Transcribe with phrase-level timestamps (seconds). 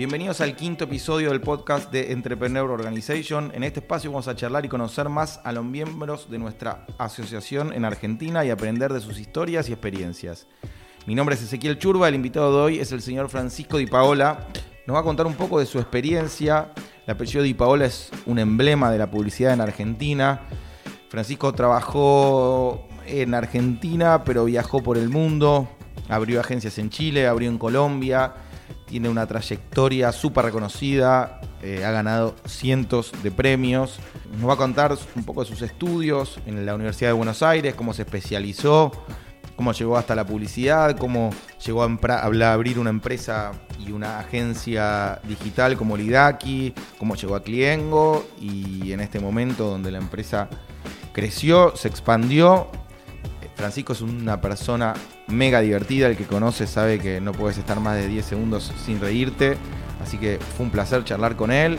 [0.00, 3.52] Bienvenidos al quinto episodio del podcast de Entrepreneur Organization.
[3.54, 7.74] En este espacio vamos a charlar y conocer más a los miembros de nuestra asociación
[7.74, 10.46] en Argentina y aprender de sus historias y experiencias.
[11.06, 14.46] Mi nombre es Ezequiel Churba, el invitado de hoy es el señor Francisco Di Paola.
[14.86, 16.72] Nos va a contar un poco de su experiencia.
[17.06, 20.46] El apellido Di Paola es un emblema de la publicidad en Argentina.
[21.10, 25.68] Francisco trabajó en Argentina, pero viajó por el mundo.
[26.08, 28.32] Abrió agencias en Chile, abrió en Colombia
[28.86, 33.98] tiene una trayectoria súper reconocida, eh, ha ganado cientos de premios.
[34.38, 37.74] Nos va a contar un poco de sus estudios en la Universidad de Buenos Aires,
[37.74, 38.92] cómo se especializó,
[39.56, 41.30] cómo llegó hasta la publicidad, cómo
[41.64, 48.24] llegó a, abrir una empresa y una agencia digital como Lidaki, cómo llegó a Cliengo
[48.40, 50.48] y en este momento donde la empresa
[51.12, 52.68] creció, se expandió.
[53.60, 54.94] Francisco es una persona
[55.26, 56.08] mega divertida.
[56.08, 59.58] El que conoce sabe que no puedes estar más de 10 segundos sin reírte.
[60.02, 61.76] Así que fue un placer charlar con él.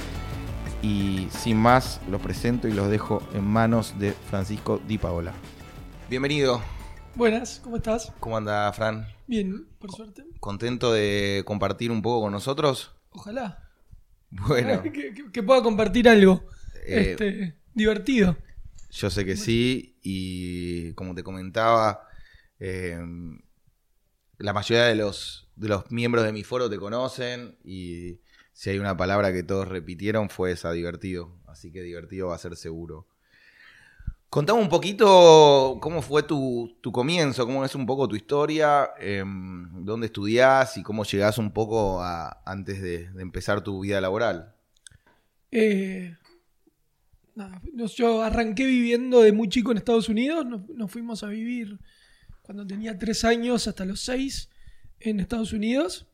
[0.83, 5.33] Y sin más, los presento y los dejo en manos de Francisco Di Paola.
[6.07, 6.61] Bienvenido.
[7.15, 8.13] Buenas, ¿cómo estás?
[8.19, 9.07] ¿Cómo anda, Fran?
[9.25, 10.23] Bien, por suerte.
[10.39, 12.91] ¿Contento de compartir un poco con nosotros?
[13.09, 13.71] Ojalá.
[14.29, 14.83] Bueno.
[14.83, 16.43] que, pueda compartir algo
[16.85, 18.37] eh, este, divertido.
[18.91, 22.07] Yo sé que sí, y como te comentaba,
[22.61, 23.41] Em,
[24.37, 28.19] la mayoría de los, de los miembros de mi foro te conocen y
[28.53, 31.39] si hay una palabra que todos repitieron fue esa, divertido.
[31.47, 33.07] Así que divertido va a ser seguro.
[34.29, 40.05] Contame un poquito cómo fue tu, comienzo, cómo es un poco tu historia, em, dónde
[40.05, 44.55] estudiás y cómo llegás un poco a, antes de, empezar tu vida laboral.
[45.49, 46.15] Eh,
[47.95, 51.79] yo arranqué viviendo de muy chico en Estados Unidos, nos fuimos a vivir
[52.41, 54.49] cuando tenía tres años hasta los seis
[54.99, 56.07] en Estados Unidos.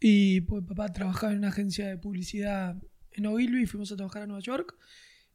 [0.00, 2.76] Y pues papá trabajaba en una agencia de publicidad
[3.12, 4.76] en Ogilvy y fuimos a trabajar a Nueva York.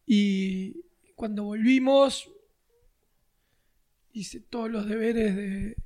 [0.06, 0.83] Y
[1.16, 2.29] cuando volvimos,
[4.11, 5.77] hice todos los deberes de,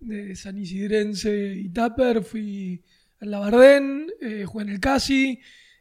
[0.00, 2.22] de San Isidrense y Tupper.
[2.22, 2.82] Fui
[3.20, 5.40] al Labardén, eh, jugué en el Casi.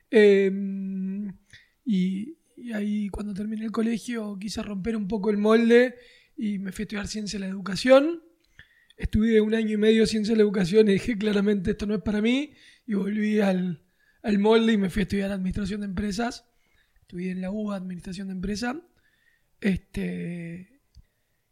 [0.10, 1.36] Em,
[1.86, 5.96] y, y, ahí cuando terminé el colegio quise romper un poco el molde
[6.38, 8.24] y me fui a estudiar ciencia de la educación.
[8.98, 12.02] Estudié un año y medio ciencia de la educación y dije claramente esto no es
[12.02, 12.54] para mí
[12.86, 13.84] y volví al,
[14.40, 16.46] molde y me fui a estudiar administración de empresas.
[17.02, 18.82] Estudié en la UBA administración de empresa.
[19.60, 20.82] Este,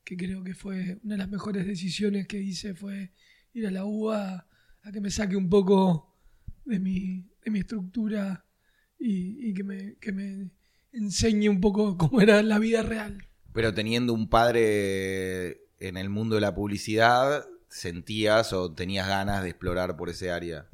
[0.04, 3.14] que creo que fue una de las mejores decisiones que hice fue
[3.54, 4.48] ir a la UBA
[4.84, 6.18] a que me saque un poco
[6.66, 8.46] de mi, de mi estructura
[9.00, 10.52] y, y que, me, que me
[10.94, 13.28] enseñe un poco cómo era la vida real.
[13.54, 19.50] Pero teniendo un padre en el mundo de la publicidad, ¿sentías o tenías ganas de
[19.50, 20.68] explorar por ese área?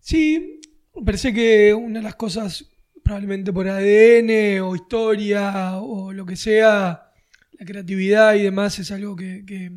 [0.00, 0.60] Sí,
[1.04, 2.66] parece que una de las cosas,
[3.02, 7.10] probablemente por ADN o historia o lo que sea,
[7.52, 9.72] la creatividad y demás es algo que, que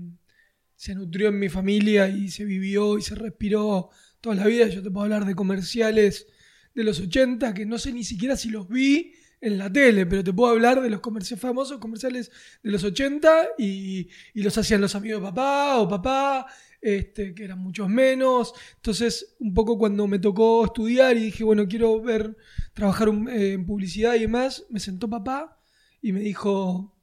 [0.76, 3.90] se nutrió en mi familia y se vivió y se respiró
[4.22, 4.68] toda la vida.
[4.68, 6.28] Yo te puedo hablar de comerciales
[6.76, 10.24] de los 80 que no sé ni siquiera si los vi en la tele, pero
[10.24, 12.32] te puedo hablar de los comerciales famosos comerciales
[12.64, 16.48] de los 80 y, los hacían los amigos de papá o papá,
[16.82, 18.54] este, que eran muchos menos.
[18.76, 22.36] Entonces, un poco cuando me tocó estudiar y dije, bueno, quiero ver,
[22.74, 25.60] trabajar eh, en publicidad y demás, me sentó papá
[26.02, 26.96] y me dijo,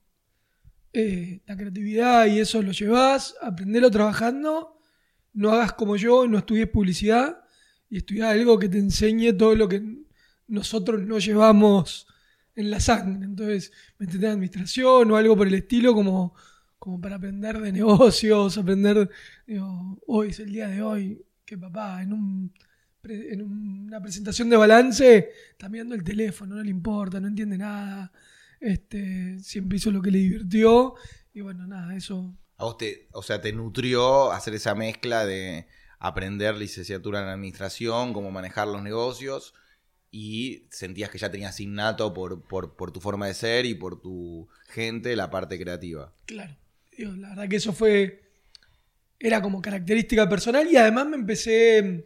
[0.93, 4.81] eh, la creatividad y eso lo llevas, aprendelo trabajando,
[5.33, 7.45] no hagas como yo, no estudies publicidad
[7.91, 9.83] y estudia algo que te enseñe todo lo que
[10.47, 12.07] nosotros no llevamos
[12.57, 13.25] en la sangre.
[13.25, 16.35] Entonces, me en administración o algo por el estilo, como,
[16.79, 19.11] como para aprender de negocios, aprender.
[20.07, 22.55] hoy es el día de hoy, que papá, en, un,
[23.03, 28.13] en una presentación de balance, está mirando el teléfono, no le importa, no entiende nada.
[28.61, 30.95] Este, siempre hizo lo que le divirtió.
[31.33, 32.35] Y bueno, nada, eso.
[32.57, 32.77] A vos
[33.13, 35.67] o sea, te nutrió hacer esa mezcla de
[35.99, 39.55] aprender licenciatura en administración, cómo manejar los negocios
[40.17, 44.49] y sentías que ya tenías innato por, por, tu forma de ser y por tu
[44.69, 46.15] gente la parte creativa.
[46.25, 46.57] Claro,
[46.97, 48.23] la verdad que eso fue,
[49.19, 52.05] era como característica personal y además me empecé,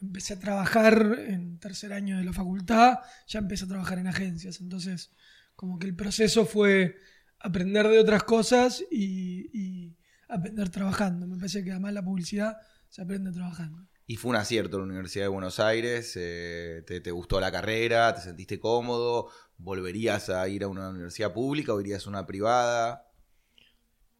[0.00, 2.98] empecé a trabajar en tercer año de la facultad,
[3.28, 5.12] ya empecé a trabajar en agencias, entonces
[5.54, 6.96] como que el proceso fue
[7.38, 9.96] aprender de otras cosas y, y
[10.28, 11.28] aprender trabajando.
[11.28, 12.56] Me parece que además la publicidad
[12.88, 13.86] se aprende trabajando.
[14.06, 18.20] Y fue un acierto la Universidad de Buenos Aires, eh, te, gustó la carrera, te
[18.20, 19.28] sentiste cómodo,
[19.58, 23.06] ¿volverías a ir a una universidad pública o irías a una privada?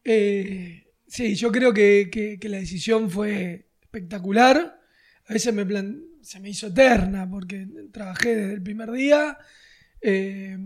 [0.05, 4.81] Eh, sí, yo creo que, la decisión fue espectacular.
[5.26, 5.67] A veces me,
[6.23, 9.37] se me hizo eterna porque trabajé desde el primer día.
[10.00, 10.56] eh,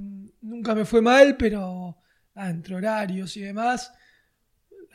[0.41, 1.99] nunca me fue mal, pero
[2.35, 3.93] ah, entre horarios y demás,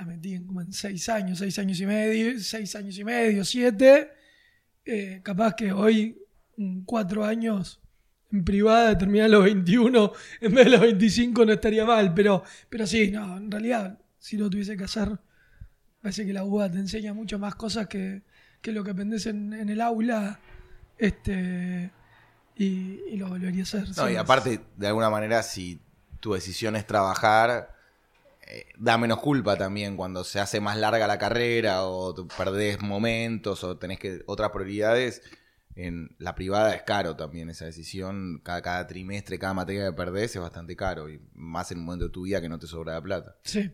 [0.02, 3.46] la metí en, como en seis años, seis años y medio, seis años y medio,
[3.46, 4.12] siete.
[4.84, 6.18] Eh, capaz que hoy,
[6.58, 7.80] en cuatro años
[8.32, 10.12] en privada, terminar los 21
[10.42, 14.38] en vez de los 25 no estaría mal, pero, pero sí, no, en realidad, si
[14.38, 15.20] lo tuviese que hacer,
[16.02, 18.24] parece que la UBA te enseña mucho más cosas que,
[18.62, 20.40] que lo que aprendes en, en el aula,
[20.98, 21.92] este,
[22.56, 23.86] y, y lo volvería a hacer.
[23.98, 25.80] No, y aparte, de alguna manera, si
[26.22, 27.81] tu decisión es trabajar,
[28.78, 33.64] da menos culpa también cuando se hace más larga la carrera o te perdés momentos
[33.64, 35.22] o tenés que otras prioridades.
[35.76, 38.42] En la privada es caro también esa decisión.
[38.44, 41.10] Cada, cada trimestre, cada materia que perdés es bastante caro.
[41.10, 43.38] Y más en un momento de tu vida que no te sobra la plata.
[43.44, 43.72] Sí.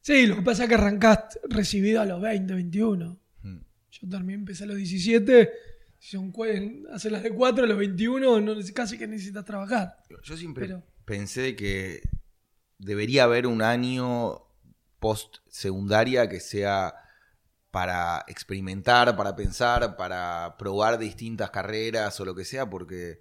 [0.00, 3.20] Sí, lo que pasa es que arrancaste recibido a los 20, 21.
[3.42, 3.58] Mm.
[3.90, 5.50] Yo también empecé a los 17.
[5.98, 6.32] Si son
[6.92, 9.96] hacer las de 4 a los 21, no, casi que necesitas trabajar.
[10.22, 12.02] Yo siempre Pero- pensé que
[12.78, 14.42] debería haber un año
[14.98, 16.94] post secundaria que sea
[17.70, 23.20] para experimentar, para pensar, para probar distintas carreras o lo que sea, porque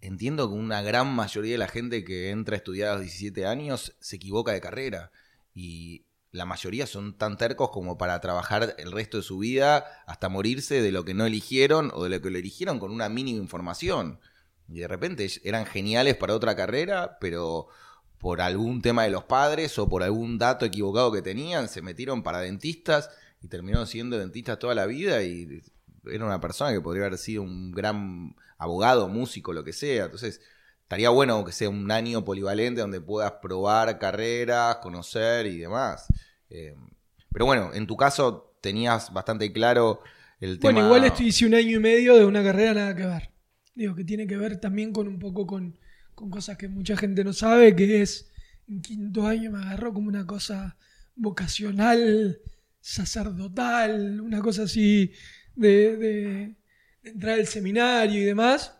[0.00, 3.46] entiendo que una gran mayoría de la gente que entra a estudiar a los 17
[3.46, 5.10] años se equivoca de carrera
[5.54, 10.28] y la mayoría son tan tercos como para trabajar el resto de su vida hasta
[10.28, 13.40] morirse de lo que no eligieron o de lo que lo eligieron con una mínima
[13.40, 14.20] información.
[14.68, 17.66] Y de repente eran geniales para otra carrera, pero
[18.20, 22.22] por algún tema de los padres o por algún dato equivocado que tenían, se metieron
[22.22, 23.10] para dentistas
[23.42, 25.62] y terminaron siendo dentistas toda la vida y
[26.04, 30.04] era una persona que podría haber sido un gran abogado, músico, lo que sea.
[30.04, 30.42] Entonces,
[30.82, 36.06] estaría bueno que sea un año polivalente donde puedas probar carreras, conocer y demás.
[36.50, 36.76] Eh,
[37.32, 40.02] pero bueno, en tu caso tenías bastante claro
[40.40, 40.72] el tema.
[40.72, 43.30] Bueno, igual esto hice un año y medio de una carrera nada que ver.
[43.74, 45.78] Digo, que tiene que ver también con un poco con,
[46.20, 48.30] con cosas que mucha gente no sabe, que es,
[48.68, 50.76] en quinto año me agarró como una cosa
[51.16, 52.38] vocacional,
[52.78, 55.12] sacerdotal, una cosa así
[55.56, 56.54] de,
[57.02, 58.76] entrar al seminario y demás.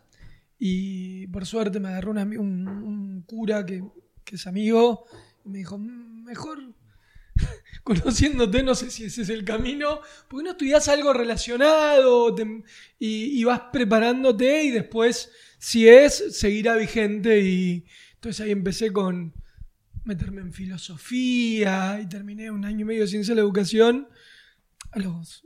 [0.59, 3.83] Y por suerte me agarró un, cura que,
[4.31, 5.05] es amigo
[5.43, 6.59] y me dijo, "Mm, mejor
[7.83, 9.99] conociéndote, no sé si ese es el camino,
[10.29, 12.35] porque no estudias algo relacionado
[12.99, 17.41] y vas preparándote y después, si es, seguirá vigente.
[17.41, 17.85] Y
[18.15, 19.33] entonces ahí empecé con
[20.03, 24.07] meterme en filosofía y terminé un año y medio de ciencia de la educación.
[24.91, 25.45] A los,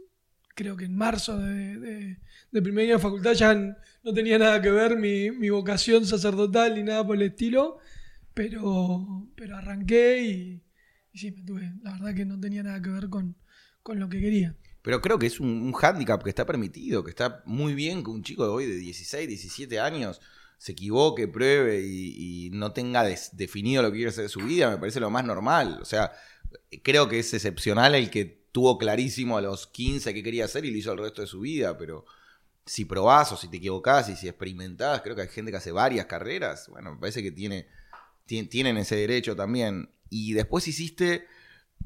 [0.55, 4.71] creo que en marzo de, de- primer año de facultad ya no tenía nada que
[4.71, 7.79] ver mi, mi vocación sacerdotal ni nada por el estilo,
[8.33, 10.63] pero, pero arranqué y,
[11.13, 11.73] y sí, me tuve.
[11.83, 13.35] La verdad que no tenía nada que ver con,
[13.83, 14.55] con lo que quería.
[14.85, 18.11] Pero creo que es un, un hándicap que está permitido, que está muy bien que
[18.11, 20.21] un chico de hoy de 16, 17 años
[20.59, 24.69] se equivoque, pruebe y, no tenga des- definido lo que quiere hacer de su vida,
[24.69, 25.79] me parece lo más normal.
[25.81, 26.11] O sea,
[26.83, 30.69] creo que es excepcional el que tuvo clarísimo a los 15 qué quería hacer y
[30.71, 32.05] lo hizo el resto de su vida, pero
[32.63, 35.71] si probás o si te equivocás y si experimentás, creo que hay gente que hace
[35.71, 37.67] varias carreras, bueno, me parece que tiene,
[38.27, 39.89] tien- tienen ese derecho también.
[40.11, 41.25] Y después hiciste,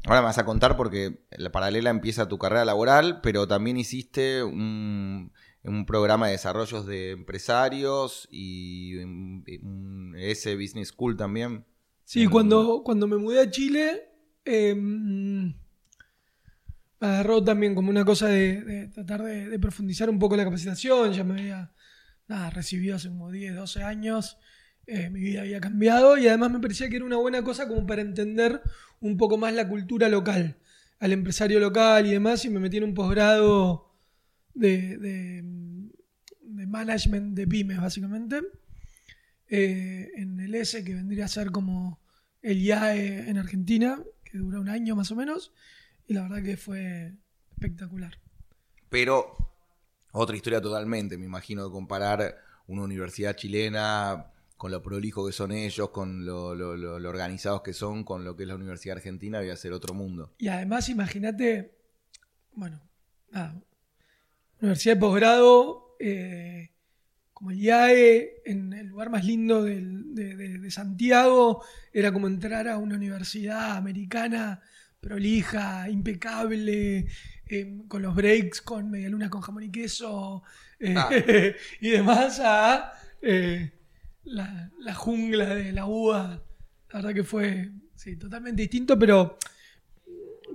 [0.06, 4.44] ahora me vas a contar porque la paralela empieza tu carrera laboral, pero también hiciste
[4.44, 5.32] un,
[5.64, 11.66] un programa de desarrollos de empresarios y un, un- ese Business School también.
[12.04, 14.10] Sí, En- cuando, cuando me mudé a Chile,
[14.46, 15.56] eh, me
[17.00, 21.14] agarró también como una cosa de, de tratar de, de profundizar un poco la capacitación.
[21.14, 21.72] Ya me había
[22.28, 24.38] nada, recibido hace como 10, 12 años.
[24.88, 27.86] eh, mi vida había cambiado y además me parecía que era una buena cosa como
[27.86, 28.62] para entender
[29.02, 30.58] un poco más la cultura local,
[31.00, 32.46] al empresario local y demás.
[32.46, 33.94] Y me metí en un posgrado
[34.54, 35.44] de, de,
[36.42, 38.42] de management de pymes, básicamente
[39.50, 42.00] eh, en el S, que vendría a ser como
[42.42, 45.52] el IAE en Argentina, que dura un año más o menos,
[46.08, 47.14] y la verdad que fue
[47.52, 48.20] espectacular.
[48.90, 49.36] Pero
[50.12, 52.38] otra historia totalmente, me imagino, de comparar
[52.68, 57.62] una universidad chilena con lo prolijo que son ellos, con lo, lo- lo- lo organizados
[57.62, 60.34] que son, con lo que es la Universidad Argentina, voy a ser otro mundo.
[60.38, 61.72] Y además, imagínate,
[62.52, 62.82] bueno,
[63.32, 63.56] nada,
[64.60, 66.72] universidad de posgrado, eh,
[67.32, 71.64] como el IAE, en el lugar más lindo del- de, de- de Santiago,
[71.94, 74.62] era como entrar a una universidad americana
[75.00, 77.08] prolija, impecable,
[77.48, 80.44] eh, con los breaks, con medialunas con jamón y queso
[80.82, 81.10] eh, Ah.
[81.80, 82.92] y demás, a
[84.24, 86.42] la, la jungla de la UBA.
[86.92, 89.38] La verdad que fue sí, totalmente distinto, pero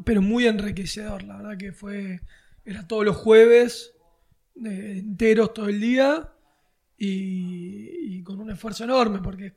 [0.05, 1.23] pero muy enriquecedor.
[1.23, 2.21] La verdad que fue,
[2.65, 3.93] era todos los jueves
[4.57, 6.33] enteros todo el día
[6.97, 9.53] y, y con un esfuerzo enorme, porque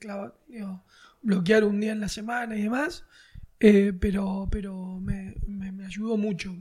[0.47, 0.83] digo,
[1.21, 3.05] bloquear un día en la semana y demás,
[3.59, 6.55] eh, pero, pero me, me- me ayudó mucho.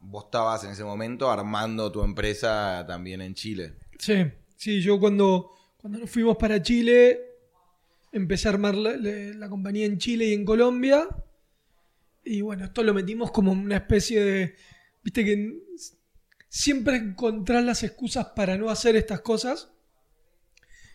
[0.00, 3.74] Vos estabas en ese momento armando tu empresa también en Chile.
[3.98, 4.24] Sí,
[4.56, 5.50] sí, yo cuando,
[5.82, 7.20] cuando nos fuimos para Chile,
[8.12, 11.08] empecé a armar la, la- la compañía en Chile y en Colombia.
[12.24, 14.54] Y bueno, esto lo metimos como una especie de.
[15.02, 15.58] Viste que
[16.48, 19.72] siempre encontrás las excusas para no hacer estas cosas.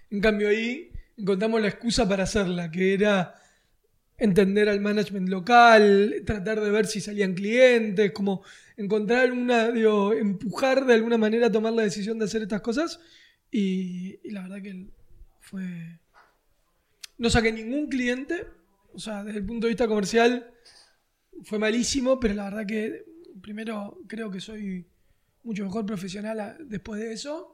[0.10, 3.36] En cambio, ahí encontramos la excusa para hacerla, que era
[4.18, 8.42] entender al management local, tratar de ver si salían clientes, como
[8.78, 13.02] encontrar alguna, digo, empujar de alguna manera a tomar la decisión de hacer estas cosas.
[13.52, 14.88] Y, la verdad que
[15.40, 16.00] fue.
[17.18, 18.46] No saqué ningún cliente,
[18.94, 20.54] o sea, desde el punto de vista comercial
[21.44, 23.06] fue malísimo, pero la verdad que
[23.42, 24.86] primero creo que soy
[25.44, 27.54] mucho mejor profesional después de eso.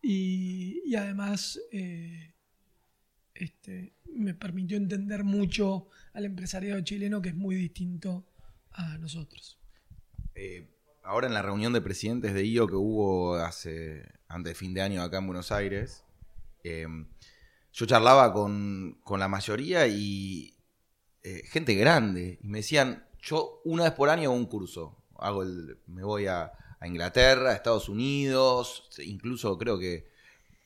[0.00, 2.34] Y, y además eh,
[3.34, 8.26] este, me permitió entender mucho al empresariado chileno que es muy distinto
[8.72, 9.58] a nosotros.
[10.34, 10.66] Eh,
[11.08, 14.82] ahora en la reunión de presidentes de IO que hubo hace antes de fin de
[14.82, 16.04] año acá en Buenos Aires,
[16.64, 16.86] eh,
[17.72, 20.54] yo charlaba con, con la mayoría y
[21.22, 22.38] eh, gente grande.
[22.42, 25.02] Y me decían, yo una vez por año hago un curso.
[25.18, 25.44] Hago
[25.86, 30.10] me voy a, a Inglaterra, a Estados Unidos, incluso creo que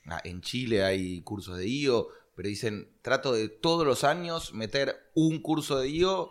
[0.06, 4.96] ah, en Chile hay cursos de IO, pero dicen, trato de todos los años meter
[5.14, 6.30] un curso de IO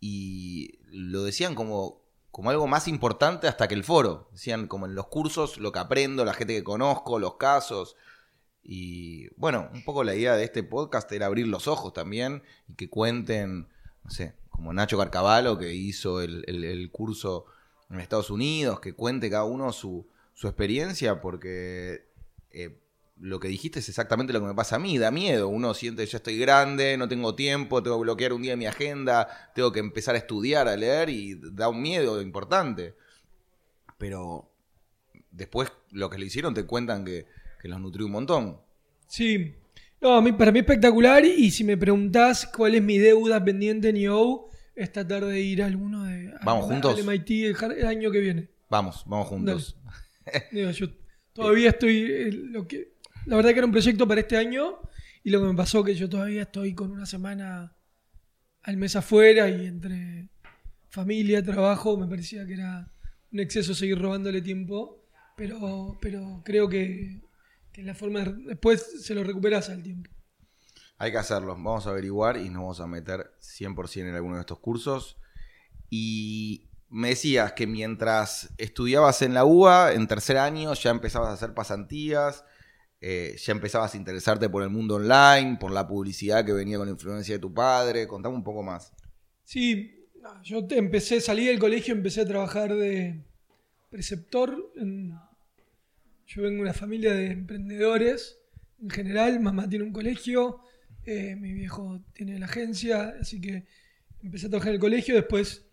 [0.00, 2.05] y lo decían como,
[2.36, 4.28] como algo más importante hasta que el foro.
[4.30, 7.96] Decían como en los cursos lo que aprendo, la gente que conozco, los casos.
[8.62, 12.74] Y bueno, un poco la idea de este podcast era abrir los ojos también y
[12.74, 13.68] que cuenten,
[14.04, 17.46] no sé, como Nacho Carcavalo que hizo el, el- curso
[17.88, 22.06] en Estados Unidos, que cuente cada uno su, su experiencia, porque
[22.50, 22.78] eh,
[23.18, 25.48] lo que dijiste es exactamente lo que me pasa a mí, da miedo.
[25.48, 29.50] Uno siente, ya estoy grande, no tengo tiempo, tengo que bloquear un día mi agenda,
[29.54, 32.94] tengo que empezar a estudiar, a leer y da un miedo importante.
[33.98, 34.50] Pero
[35.30, 37.26] después lo que le hicieron te cuentan que,
[37.60, 38.60] que los nutrió un montón.
[39.08, 39.54] Sí.
[40.00, 41.24] No, a mí, para mí espectacular.
[41.24, 45.62] Y si me preguntás cuál es mi deuda pendiente en IO, es tratar de ir
[45.62, 46.28] a alguno de.
[46.28, 47.02] a- Vamos, al juntos.
[47.02, 48.48] MIT el, año que viene.
[48.68, 49.76] Vamos, vamos juntos.
[50.52, 50.88] Digo, yo
[51.32, 51.96] todavía estoy.
[52.10, 52.95] eh, lo que,
[53.26, 54.78] la verdad que era un proyecto para este año.
[55.22, 57.74] Y lo que me pasó que yo todavía estoy con una semana
[58.62, 60.28] al mes afuera y entre
[60.88, 62.90] familia, trabajo, me parecía que era
[63.32, 65.02] un exceso seguir robándole tiempo.
[65.36, 67.20] Pero, pero creo que,
[67.72, 70.10] que la forma de- después se lo recuperas al tiempo.
[70.98, 71.48] Hay que hacerlo.
[71.48, 75.18] Vamos a averiguar y nos vamos a meter 100% en alguno de estos cursos.
[75.90, 81.32] Y me decías que mientras estudiabas en la UBA, en tercer año, ya empezabas a
[81.34, 82.44] hacer pasantías,
[83.00, 86.86] eh, ya empezabas a interesarte por el mundo online, por la publicidad que venía con
[86.86, 88.06] la influencia de tu padre.
[88.06, 88.92] Contame un poco más.
[89.44, 90.06] Sí,
[90.42, 93.20] yo te- empecé, salí del colegio, empecé a trabajar de
[93.90, 94.72] preceptor.
[94.76, 95.14] en-
[96.26, 98.38] yo vengo de una familia de emprendedores
[98.82, 99.38] en general.
[99.40, 100.58] Mamá tiene un colegio,
[101.04, 103.64] eh, mi viejo tiene la agencia, así que
[104.22, 105.14] empecé a trabajar en el colegio.
[105.14, 105.64] Después,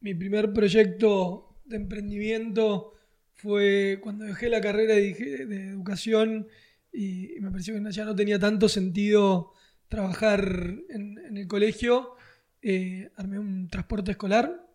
[0.00, 2.92] mi primer proyecto de emprendimiento
[3.36, 5.12] fue cuando dejé la carrera de,
[5.46, 6.48] de educación
[6.92, 9.52] y, y me pareció que ya no tenía tanto sentido
[9.88, 12.14] trabajar en, en el colegio.
[12.62, 14.66] eh, armé un transporte escolar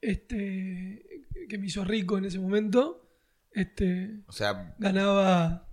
[0.00, 1.04] este,
[1.48, 3.08] que me hizo rico en ese momento.
[3.52, 5.68] Este, O sea, ganaba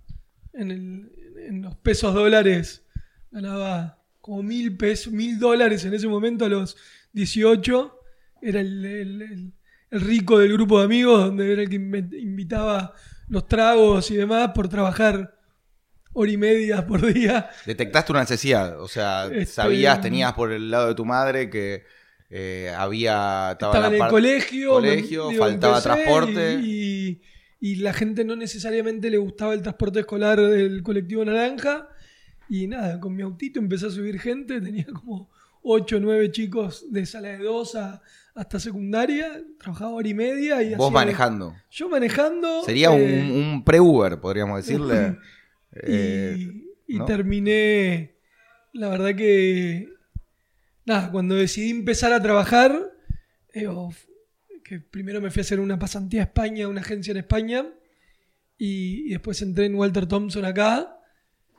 [0.52, 1.12] en, el-
[1.46, 2.84] en los pesos dólares,
[3.30, 6.76] ganaba como mil pesos, mil dólares en ese momento a los
[7.12, 7.96] 18.
[8.42, 9.52] Era el, el- el-
[9.90, 12.94] el rico del grupo de amigos, donde era el que invitaba
[13.28, 15.36] los tragos y demás por trabajar
[16.12, 17.50] hora y media por día.
[17.66, 18.80] detectaste una necesidad.
[18.80, 21.84] O sea, Este- sabías, tenías por el lado de tu madre que
[22.30, 23.50] eh, había...
[23.52, 26.54] Estaba, en el colegio, colegio, digo, faltaba transporte.
[26.62, 27.20] Y,
[27.60, 31.88] y la gente no necesariamente le gustaba el transporte escolar del colectivo naranja.
[32.48, 35.30] Y nada, con mi autito empecé a subir gente, tenía como
[35.62, 38.02] 8 o 9 chicos de sala de 2 a-
[38.34, 40.62] hasta secundaria, trabajaba hora y media.
[40.62, 41.54] Y Vos manejando.
[41.70, 42.62] Yo manejando.
[42.64, 45.18] Sería eh, un, un pre-Uber, podríamos decirle.
[45.72, 46.52] y, Eh,
[46.86, 47.04] y ¿no?
[47.04, 48.16] terminé,
[48.72, 49.88] la verdad que,
[50.84, 52.92] nada, cuando decidí empezar a trabajar,
[53.54, 53.68] eh,
[54.64, 57.66] que primero me fui a hacer una pasantía a España, una agencia en España,
[58.58, 60.96] y, y después entré en Walter Thompson acá,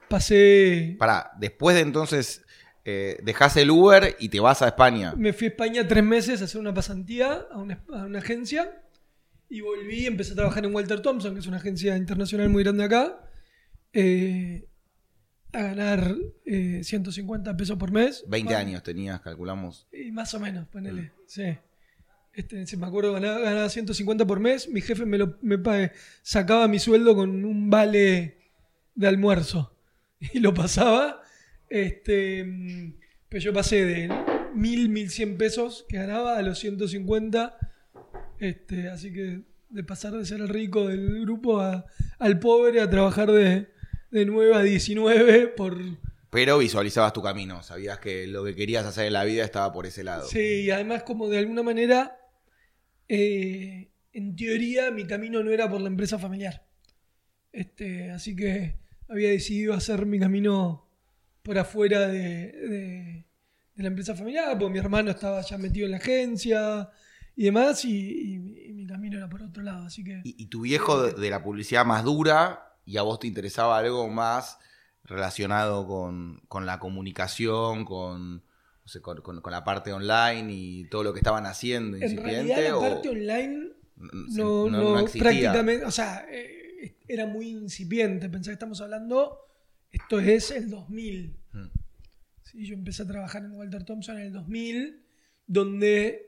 [0.09, 2.43] pasé, Pará, después de entonces
[2.85, 5.13] eh, dejás el Uber y te vas a España.
[5.15, 8.81] me fui a España tres meses a hacer una pasantía a una, a una agencia,
[9.49, 12.83] Y volví, empecé a trabajar en Walter Thompson, que es una agencia internacional muy grande
[12.85, 13.19] acá.
[13.93, 14.67] eh,
[15.53, 18.23] a ganar eh, 150 pesos por mes.
[18.27, 19.85] 20 Más- años tenías, calculamos.
[19.91, 21.11] Y más o menos, ponele.
[21.27, 21.43] Sí.
[22.33, 24.69] Este, si me acuerdo, ganaba, ganaba 150 por mes.
[24.69, 25.59] Mi jefe me, lo, me
[26.21, 28.37] sacaba mi sueldo con un vale
[28.95, 29.75] de almuerzo.
[30.33, 31.20] Y lo pasaba.
[31.71, 32.45] Este,
[33.29, 34.09] pero yo pasé de
[34.53, 37.57] 1000, 1100 pesos que ganaba a los 150.
[38.39, 41.85] Este, así que de pasar de ser el rico del grupo a-
[42.19, 43.69] al pobre a trabajar de,
[44.11, 45.77] de 9 a 19 por,
[46.29, 49.85] Pero visualizabas tu camino, sabías que lo que querías hacer en la vida estaba por
[49.85, 50.27] ese lado.
[50.27, 52.17] Sí, y además como de alguna manera,
[53.07, 56.67] eh, en teoría mi camino no era por la empresa familiar.
[57.53, 58.75] Este, así que
[59.07, 60.89] había decidido hacer mi camino
[61.43, 63.25] por afuera de, de-
[63.75, 66.89] de la empresa familiar, porque mi hermano estaba ya metido en la agencia
[67.35, 69.85] y demás, y, y- y mi camino era por otro lado.
[69.85, 70.21] Así que...
[70.23, 73.77] Y, y tu viejo de, de la publicidad más dura y a vos te interesaba
[73.77, 74.57] algo más
[75.03, 80.83] relacionado con, con la comunicación, con, no sé, con, con- con la parte online y
[80.89, 85.85] todo lo que estaban haciendo En realidad la o- parte online no, no, no- prácticamente,
[85.85, 88.29] o sea, eh, era muy incipiente.
[88.29, 89.37] Pensá que estamos hablando,
[89.91, 91.35] esto es el 2000.
[91.53, 91.65] Mm.
[92.43, 95.01] Sí, yo empecé a trabajar en Walter Thompson en el 2000,
[95.47, 96.25] donde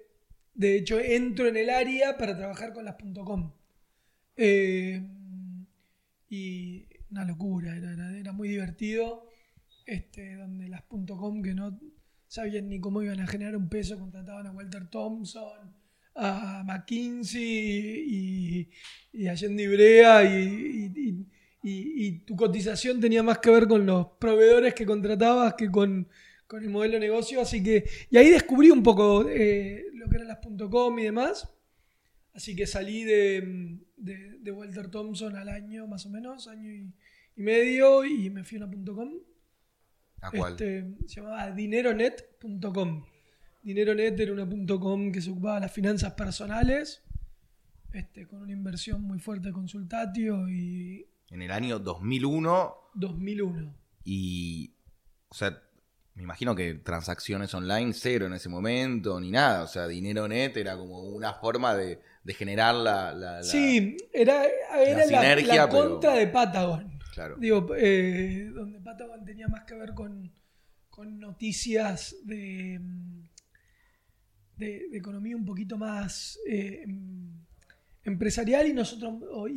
[0.53, 3.51] de hecho entro en el área para trabajar con las .com.
[4.38, 5.01] Eh,
[6.29, 9.27] y una locura, era, era- era muy divertido,
[9.86, 11.79] este, donde las .com que no
[12.27, 15.74] sabían ni cómo iban a generar un peso, contrataban a Walter Thompson,
[16.15, 17.43] a McKinsey
[18.08, 18.70] y,
[19.12, 21.27] y a Allende Ibrea y, y- y-
[21.63, 26.08] y- y tu cotización tenía más que ver con los proveedores que contratabas que con,
[26.46, 27.41] con el modelo de negocio.
[27.41, 30.39] Así que, y ahí descubrí un poco eh, lo que eran las
[30.70, 31.50] .com y demás.
[32.34, 36.91] Así que salí de, de- de Walter Thompson al año más o menos, año y,
[37.38, 39.10] y medio, y me fui a una .com.
[40.21, 40.52] ¿A cuál?
[40.54, 43.06] Este, se llamaba dineronet.com.
[43.62, 44.47] Dineronet era una
[44.80, 47.02] .com que se ocupaba de las finanzas personales,
[47.93, 53.74] este, con una inversión muy fuerte de consultatio y En el año 2001 2001.
[54.06, 54.76] y,
[55.30, 55.62] o sea,
[56.15, 59.63] me imagino que transacciones online cero en ese momento, ni nada.
[59.63, 63.12] O sea, dinero net era como una forma de, de generar la...
[63.13, 67.00] la- la- Sí, era, era la, sinergia, la pero- contra de Patagon.
[67.15, 67.36] Claro.
[67.39, 70.32] Digo, eh, donde Patagon tenía más que ver con,
[70.91, 72.80] con noticias de,
[74.58, 77.43] de, de economía un poquito más eh, em-
[78.04, 79.56] empresarial y nosotros, o- y,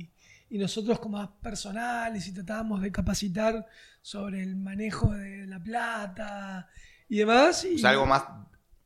[0.00, 0.11] y-
[0.52, 3.66] y nosotros como más personales y tratábamos de capacitar
[4.02, 6.68] sobre el manejo de la plata
[7.08, 7.64] y demás.
[7.64, 8.22] O y- sea, algo más,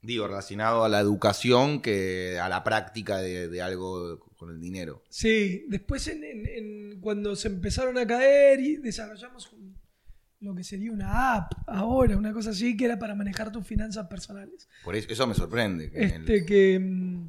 [0.00, 5.02] digo, relacionado a la educación que a la práctica de, de algo con el dinero.
[5.08, 9.74] Sí, después en, en- en- cuando se empezaron a caer y desarrollamos un-
[10.38, 14.06] lo que sería una app ahora, una cosa así, que era para manejar tus finanzas
[14.06, 14.68] personales.
[14.84, 15.90] Por eso, eso me sorprende.
[15.90, 17.28] que en el- Este que, mm,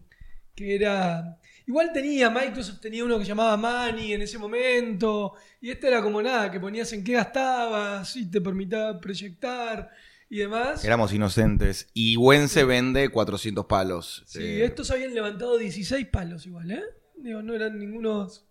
[0.54, 1.40] que era...
[1.68, 6.22] Igual tenía, Microsoft tenía uno que llamaba Money en ese momento, y este era como
[6.22, 9.92] nada, que ponías en qué gastabas y te permitía proyectar
[10.30, 10.86] y demás.
[10.86, 11.90] Éramos inocentes.
[11.94, 14.24] Y Gwen se vende 400 palos.
[14.26, 16.84] Sí, Eh, estos habían levantado 16 palos igual, ¿eh?
[17.18, 18.46] Digo, no eran ningunos...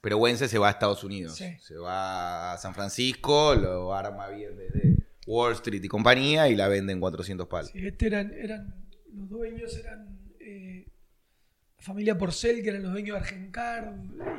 [0.00, 1.34] Pero Wense se va a Estados Unidos.
[1.34, 1.56] Sí.
[1.60, 4.96] Se va a San Francisco, lo arma bien desde
[5.26, 7.70] Wall Street y compañía y la vende en 400 palos.
[7.72, 10.17] Sí, este eran, eran, los dueños eran
[11.88, 13.94] familia Porcel, que eran los dueños de Argencard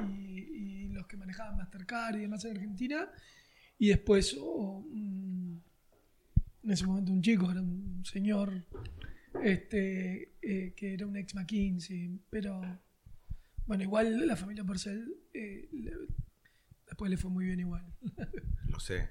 [0.09, 3.09] y, y los que manejaban Mastercard y demás en Argentina.
[3.77, 5.61] Y después, oh, un-
[6.63, 8.65] en ese momento un chico, era un señor
[9.43, 12.61] este, eh, que era un ex McKinsey, pero
[13.65, 15.93] bueno, igual la familia Porcel eh, le-
[16.87, 17.85] después le fue muy bien igual.
[18.67, 19.09] Lo sé.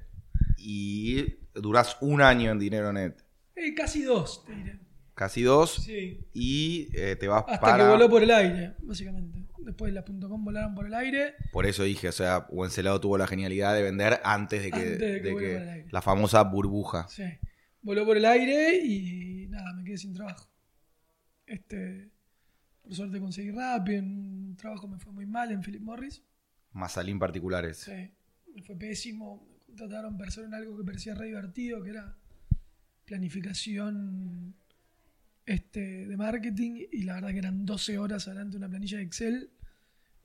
[0.59, 1.25] Y
[1.55, 3.23] durás un año en Dinero Net.
[3.55, 4.79] Eh, casi dos, te diré.
[5.19, 5.75] Casi dos.
[5.75, 6.21] Sí.
[6.33, 7.83] Y eh, te vas Hasta para...
[7.83, 9.49] que voló por el aire, básicamente.
[9.59, 11.35] Después las .com volaron por el aire.
[11.51, 15.01] Por eso dije, o sea, Wencelado tuvo la genialidad de vender antes de que, Antes
[15.01, 17.09] de que de que la famosa burbuja.
[17.09, 17.25] Sí.
[17.83, 20.49] Voló por el aire y nada, me quedé sin trabajo.
[21.47, 22.13] Este,
[22.81, 24.01] por suerte conseguí rápido.
[24.01, 26.23] Un trabajo me fue muy mal en Philip Morris.
[26.71, 27.79] Masalín particulares.
[27.79, 28.13] Sí,
[28.55, 29.45] me fue pésimo.
[29.67, 32.17] Me contrataron para hacer en algo que parecía re divertido, que era
[33.05, 34.55] planificación
[35.49, 36.87] este, de marketing.
[36.93, 39.51] Y la verdad que eran 12 horas adelante de una planilla de Excel.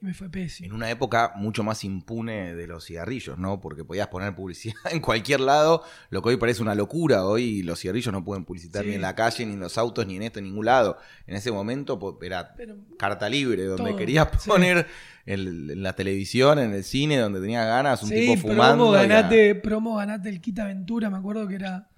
[0.02, 0.68] me fue pésimo.
[0.68, 3.62] En una época mucho más impune de los cigarrillos, ¿no?
[3.62, 7.26] Porque podías poner publicidad en cualquier lado, lo que hoy parece una locura.
[7.26, 10.18] Hoy los cigarrillos no pueden publicitar ni en la calle, ni en los autos, ni
[10.18, 10.98] en esto, en ningún lado.
[11.26, 12.54] En ese momento era
[13.00, 14.88] carta libre, donde querías poner
[15.26, 18.86] en la televisión, en el cine, donde tenías ganas, un tipo fumando.
[18.86, 21.90] Promo ganate, promo ganate el Kit Aventura, me acuerdo que era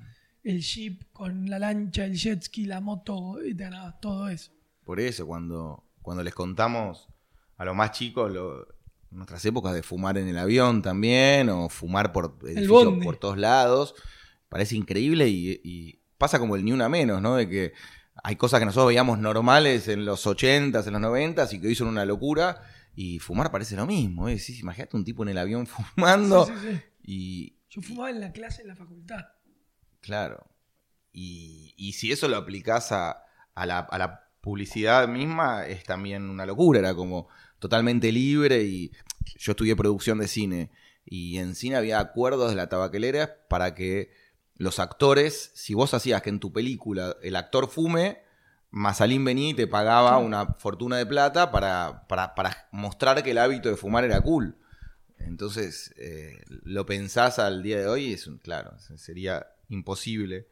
[0.45, 4.51] el jeep con la lancha, el jet ski, la moto, y te ganabas todo eso.
[4.83, 7.09] Por eso, cuando, cuando les contamos
[7.57, 8.31] a los más chicos
[9.09, 13.95] nuestras épocas de fumar en el avión también, o fumar por edificios por todos lados,
[14.47, 17.35] parece increíble y, pasa como el ni una menos, ¿no?
[17.35, 17.73] De que
[18.23, 21.75] hay cosas que nosotros veíamos normales en los 80s, en los 90s y que hoy
[21.75, 22.61] son una locura.
[22.95, 24.29] Y fumar parece lo mismo.
[24.29, 24.39] ¿eh?
[24.39, 26.47] Sí, imagínate un tipo en el avión fumando.
[27.03, 29.25] y, Yo fumaba en la clase en la facultad.
[30.05, 30.45] Claro.
[31.11, 33.23] Y, si eso lo aplicás a,
[33.55, 36.79] la, publicidad misma, es también una locura.
[36.79, 38.91] Era como totalmente libre y
[39.39, 40.71] yo estudié producción de cine.
[41.03, 44.11] Y en cine había acuerdos de la tabacalera para que
[44.57, 48.21] los actores, si vos hacías que en tu película el actor fume,
[48.69, 53.69] Mazalín venía y te pagaba una fortuna de plata para, para, mostrar que el hábito
[53.69, 54.55] de fumar era cool.
[55.17, 60.47] Entonces, eh, lo pensás al día de hoy, es un, claro, sería imposible.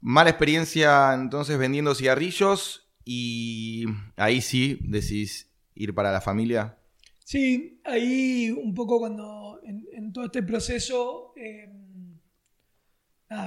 [0.00, 3.84] Mala experiencia entonces vendiendo cigarrillos y
[4.16, 6.78] ahí sí decís ir para la familia.
[7.24, 12.18] Sí, ahí un poco cuando en, todo este proceso, em,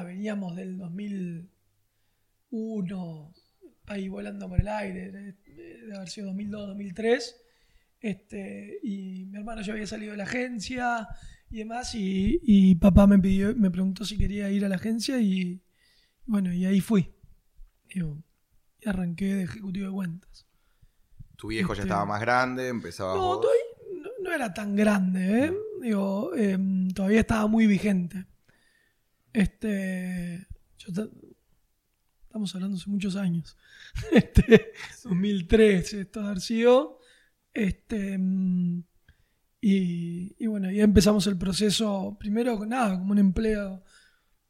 [0.06, 3.34] veníamos del 2001,
[3.88, 5.36] ahí volando por el aire, de,
[5.96, 7.42] haber sido 2002, 2003.
[8.00, 11.08] Este, y mi hermano ya había salido de la agencia,
[11.52, 11.92] y demás.
[11.94, 15.62] Y, papá me pidió, me preguntó si quería ir a la agencia y
[16.26, 17.14] bueno, y ahí fui.
[17.90, 18.00] y
[18.88, 20.48] arranqué de ejecutivo de cuentas.
[21.36, 23.16] Tu viejo ya este, estaba más grande, empezaba.
[23.16, 23.42] No,
[24.22, 25.54] no, era tan grande, ¿eh?
[25.82, 28.26] Digo, em, todavía estaba muy vigente.
[29.34, 30.48] Este.
[30.78, 33.58] estamos hablando hace muchos años.
[34.12, 34.72] Este,
[35.04, 37.00] 2003, esto ha sido.
[37.54, 38.14] Este.
[38.14, 38.84] Em,
[39.64, 43.84] y, bueno, ya empezamos el proceso, primero, nada, como un empleado,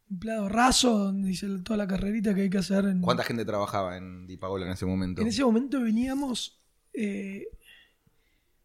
[0.09, 2.85] empleado raso, donde dice toda la carrerita que hay que hacer.
[2.85, 3.01] En...
[3.01, 5.21] ¿Cuánta gente trabajaba en Dipagola en ese momento?
[5.21, 6.61] En ese momento veníamos
[6.93, 7.45] eh,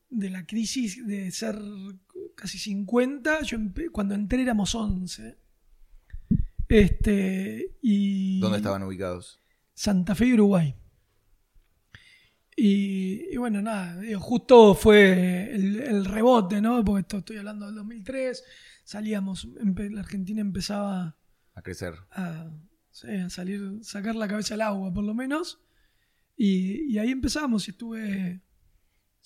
[0.08, 1.58] de la crisis de ser
[2.36, 3.58] casi 50, yo
[3.90, 5.36] cuando entré éramos 11.
[6.68, 8.38] Este, y...
[8.38, 9.40] ¿Dónde estaban ubicados?
[9.74, 10.76] Santa Fe y Uruguay.
[12.58, 16.82] Y, bueno, nada, justo fue el, rebote, ¿no?
[16.82, 18.42] Porque esto estoy hablando del 2003,
[18.82, 21.18] salíamos, la Argentina empezaba
[21.54, 21.94] a crecer.
[22.12, 22.50] A,
[23.28, 25.60] salir, sacar la cabeza al agua, por lo menos.
[26.34, 28.40] Y, ahí empezamos y estuve,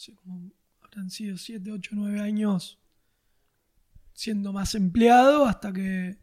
[0.08, 2.80] no como habrán sido 7, 8, 9 años
[4.12, 6.18] siendo más empleado hasta que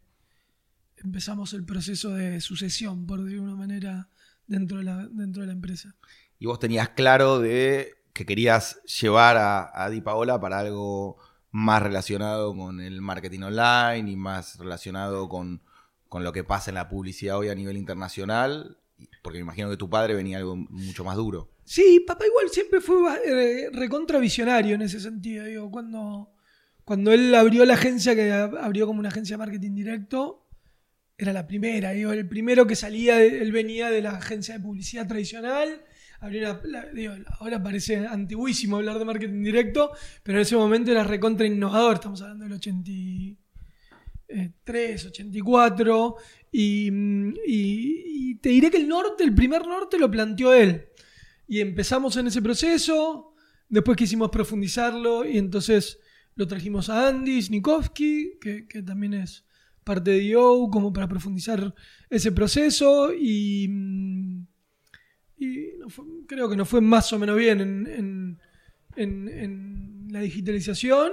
[0.96, 4.10] empezamos el proceso de sucesión, por decirlo de una manera,
[4.46, 5.96] dentro de la, dentro de la empresa
[6.38, 11.18] y vos tenías claro de que querías llevar a, a Di Paola para algo
[11.50, 15.62] más relacionado con el marketing online y más relacionado con,
[16.12, 18.78] lo que pasa en la publicidad hoy a nivel internacional,
[19.22, 21.50] porque me imagino que tu padre venía algo mucho más duro.
[21.64, 22.96] Sí, papá igual siempre fue
[23.26, 25.44] eh, recontravisionario en ese sentido.
[25.44, 26.32] Digo, cuando,
[26.84, 30.46] cuando él abrió la agencia, que abrió como una agencia de marketing directo,
[31.16, 31.90] era la primera.
[31.90, 35.82] Digo, el primero que salía, él venía de la agencia de publicidad tradicional
[36.20, 42.20] ahora parece antiguísimo hablar de marketing directo, pero en ese momento era recontra innovador, estamos
[42.22, 46.16] hablando del 83, 84,
[46.50, 46.90] y,
[47.46, 50.86] y, te diré que el norte, el primer norte lo planteó él.
[51.46, 53.34] Y empezamos en ese proceso,
[53.68, 55.98] después quisimos profundizarlo y entonces
[56.34, 59.44] lo trajimos a Andy Snikovsky, que, también es
[59.82, 61.74] parte de IO, como para profundizar
[62.10, 63.68] ese proceso y
[65.38, 65.70] y
[66.26, 67.60] creo que nos fue más o menos bien
[68.96, 71.12] en, la digitalización.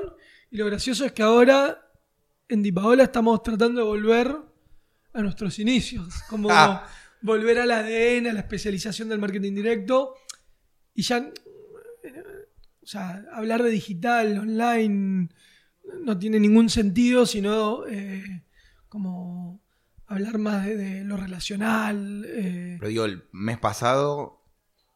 [0.50, 1.92] Y lo gracioso es que ahora
[2.48, 4.36] en Dipaola estamos tratando de volver
[5.14, 6.88] a nuestros inicios, como ah.
[7.22, 10.16] volver al ADN, a la especialización del marketing directo.
[10.94, 11.30] Y ya,
[12.82, 15.30] o sea, hablar de digital, online,
[16.02, 18.46] no tiene ningún sentido, sino eh,
[18.88, 19.62] como
[20.08, 22.26] hablar más de, lo relacional.
[22.28, 22.78] Eh.
[22.80, 24.42] Pero digo, el mes pasado,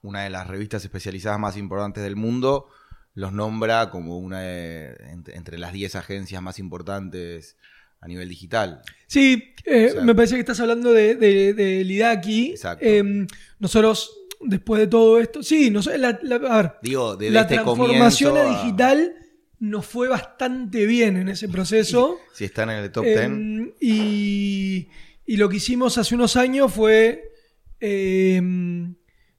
[0.02, 2.68] una de las revistas especializadas más importantes del mundo
[3.16, 4.96] los nombra como una de,
[5.34, 7.58] entre, las 10 agencias más importantes
[8.00, 8.82] a nivel digital.
[9.08, 12.52] Sí, eh, me parece que estás hablando de, de, Lidaki.
[12.52, 12.86] Exacto.
[12.86, 13.28] Em,
[13.60, 17.42] nosotros después de todo esto, sí, no sé, la, la- a ver, Digo, desde la
[17.42, 19.14] este transformación a digital
[19.60, 22.18] nos fue bastante bien en ese proceso.
[22.34, 23.20] Si están en el top 10.
[23.20, 24.88] Em, y,
[25.26, 27.32] y lo que hicimos hace unos años fue
[27.80, 28.96] em,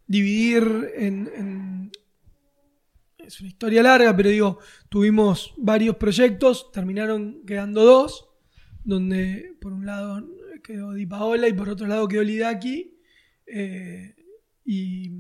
[0.07, 1.93] dividir en, en-
[3.19, 8.29] Es una historia larga, pero digo, tuvimos varios proyectos, terminaron quedando dos,
[8.85, 10.27] donde por un lado
[10.65, 12.97] quedó Di Paola y por otro lado quedó Lidaki.
[13.47, 14.15] eh,
[14.65, 15.11] y,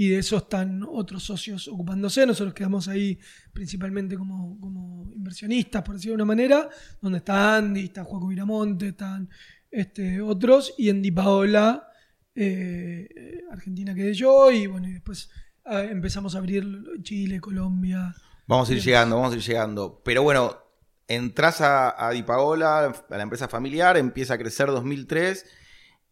[0.00, 2.24] y de eso están otros socios ocupándose.
[2.24, 3.18] Nosotros quedamos ahí
[3.52, 6.68] principalmente como, como inversionistas, por decirlo de una manera,
[7.00, 9.28] donde está Andy, está Juaco Viramonte, están
[9.72, 11.88] este, otros, y en Di Paola,
[12.32, 15.30] eh, Argentina quedé yo, y bueno, y después
[15.64, 16.64] ah, empezamos a abrir
[17.02, 18.14] Chile, Colombia.
[18.46, 20.00] Vamos a ir llegando, vamos a ir llegando.
[20.04, 20.58] Pero bueno,
[21.08, 25.44] entras a, a Di Paola, a la empresa familiar, empieza a crecer 2003.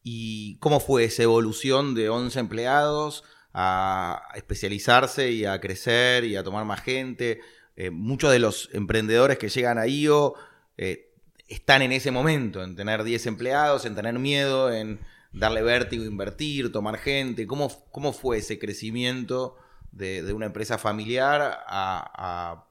[0.02, 3.22] ¿Y cómo fue esa evolución de 11 empleados
[3.58, 7.40] a especializarse y a crecer y a tomar más gente?
[7.74, 10.34] Eh, muchos de los emprendedores que llegan a IO
[10.76, 11.10] eh,
[11.48, 15.00] están en ese momento, en tener 10 empleados, en tener miedo, en
[15.32, 17.46] darle vértigo, invertir, tomar gente.
[17.46, 19.56] ¿Cómo, cómo fue ese crecimiento
[19.90, 22.62] de, de una empresa familiar a,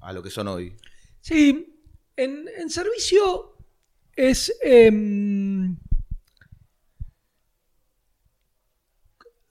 [0.00, 0.76] a- lo que son hoy?
[1.22, 1.80] Sí,
[2.16, 3.56] en, en servicio
[4.14, 4.52] es...
[4.62, 5.76] em,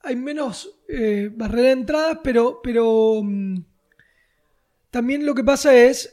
[0.00, 3.56] hay menos eh, barrera de entradas, pero, pero mm,
[4.90, 6.10] también lo que pasa es,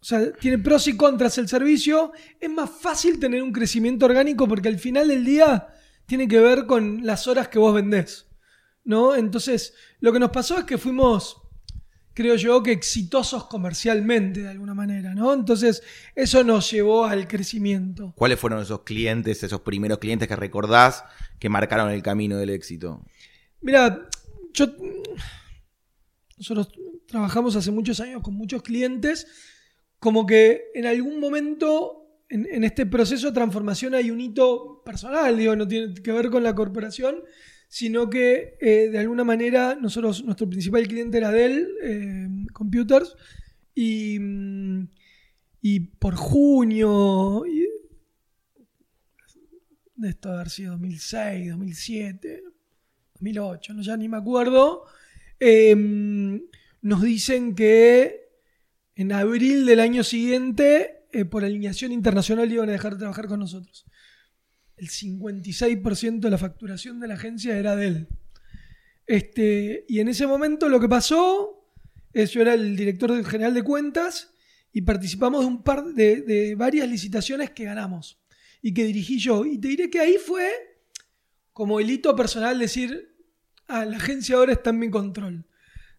[0.00, 2.12] o sea, tiene pros y contras el servicio.
[2.40, 5.68] Es más fácil tener un crecimiento orgánico porque al final del día
[6.06, 8.26] tiene que ver con las horas que vos vendés.
[8.84, 9.14] ¿No?
[9.14, 11.36] Entonces, lo que nos pasó es que fuimos,
[12.14, 15.32] creo yo, que exitosos comercialmente de alguna manera, ¿no?
[15.32, 15.84] Entonces,
[16.16, 18.12] eso nos llevó al crecimiento.
[18.16, 21.04] ¿Cuáles fueron esos clientes, esos primeros clientes que recordás
[21.38, 23.04] que marcaron el camino del éxito?
[23.62, 24.08] Mira,
[24.52, 24.66] yo.
[26.36, 26.72] Nosotros
[27.06, 29.26] trabajamos hace muchos años con muchos clientes.
[29.98, 35.54] Como que en algún momento en, este proceso de transformación hay un hito personal, digo,
[35.54, 37.16] no tiene que ver con la corporación,
[37.68, 43.14] sino que eh, de alguna manera nosotros, nuestro principal cliente era Dell eh, Computers,
[43.74, 44.18] y,
[45.60, 47.42] y por junio,
[49.94, 52.42] de esto haber sido 2006, 2007,
[53.22, 54.84] 2008, no, ya ni me acuerdo,
[55.38, 55.74] eh,
[56.82, 58.22] nos dicen que
[58.96, 63.40] en abril del año siguiente, eh, por alineación internacional, iban a dejar de trabajar con
[63.40, 63.86] nosotros.
[64.76, 68.08] El 56% de la facturación de la agencia era de él.
[69.06, 71.72] Este, y en ese momento lo que pasó
[72.12, 74.32] es, yo era el director general de cuentas
[74.72, 78.20] y participamos de un par de, de varias licitaciones que ganamos
[78.60, 79.44] y que dirigí yo.
[79.44, 80.50] Y te diré que ahí fue
[81.52, 83.11] como el hito personal decir,
[83.80, 85.44] ah, la agencia ahora está en mi control.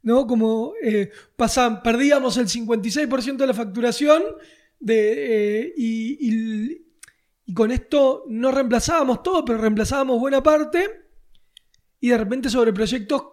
[0.01, 0.27] ¿No?
[0.27, 4.21] Como eh, pasaban- perdíamos el 56% de la facturación
[4.79, 6.85] de, eh, y, y-
[7.45, 11.07] y con esto no reemplazábamos todo, pero reemplazábamos buena parte.
[12.01, 13.23] Y de repente sobre proyectos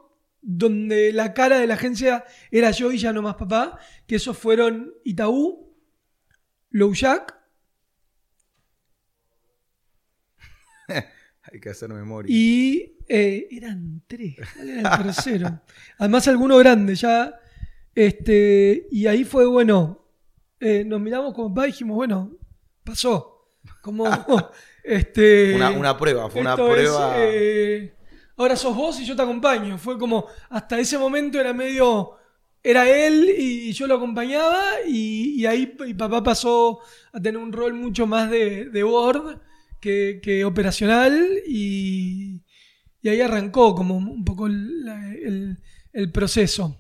[0.43, 4.39] donde la cara de la agencia era yo y ya no más papá, que esos
[4.39, 5.75] fueron Itaú,
[6.71, 7.37] Low Jack
[11.43, 12.33] Hay que hacer memoria.
[12.35, 14.37] Y eh, eran tres.
[14.55, 15.61] ¿Cuál era el tercero?
[15.99, 17.35] Además, alguno grande ya.
[17.95, 20.07] Este, y ahí fue, bueno,
[20.61, 22.31] eh, nos miramos como papá y dijimos, bueno,
[22.85, 23.49] pasó.
[23.83, 24.07] Como,
[24.85, 27.15] este, Una, una prueba, fue una es, prueba.
[27.19, 27.95] eh,
[28.37, 29.77] ahora sos vos y yo te acompaño.
[29.77, 32.13] Fue como, hasta ese momento era medio,
[32.63, 36.79] era él y yo lo acompañaba y, y ahí mi papá pasó
[37.13, 39.41] a tener un rol mucho más de, de board
[39.81, 42.41] que, que operacional y,
[43.03, 45.57] y ahí arrancó como un poco el,
[45.93, 46.77] el- proceso.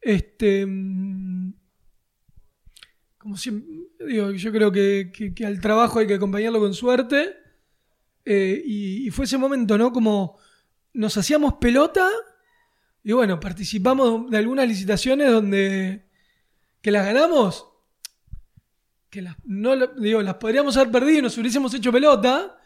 [0.00, 1.52] Este, mm,
[3.18, 3.68] como siempre,
[4.06, 7.34] digo, yo creo que, que- al trabajo hay que acompañarlo con suerte.
[8.24, 9.90] Eh, y, fue ese momento, ¿no?
[9.92, 10.38] Como
[10.92, 12.08] nos hacíamos pelota
[13.02, 16.06] y bueno, participamos de algunas licitaciones donde
[16.82, 17.66] que las ganamos,
[19.08, 22.57] que las, no, digo, las podríamos haber perdido y nos hubiésemos hecho pelota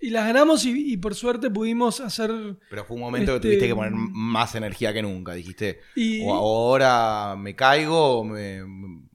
[0.00, 2.30] y las ganamos y, y por suerte pudimos hacer...
[2.70, 5.34] Pero fue un momento que este, tuviste que poner más energía que nunca.
[5.34, 8.62] Dijiste, Y, o ahora me caigo, o me,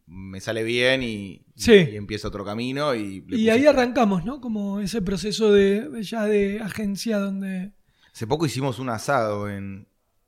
[0.05, 1.73] me sale bien y, Sí.
[1.73, 2.93] y empiezo otro camino.
[2.93, 4.41] Y, y ahí arrancamos, ¿no?
[4.41, 7.71] Como ese proceso de, de ya de agencia donde...
[8.13, 9.87] Hace poco hicimos un asado en,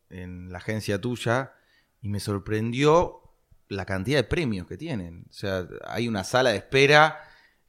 [0.10, 1.54] en la agencia tuya
[2.02, 3.22] y me sorprendió
[3.70, 5.26] la cantidad de premios que tienen.
[5.30, 7.20] O sea, hay una sala de espera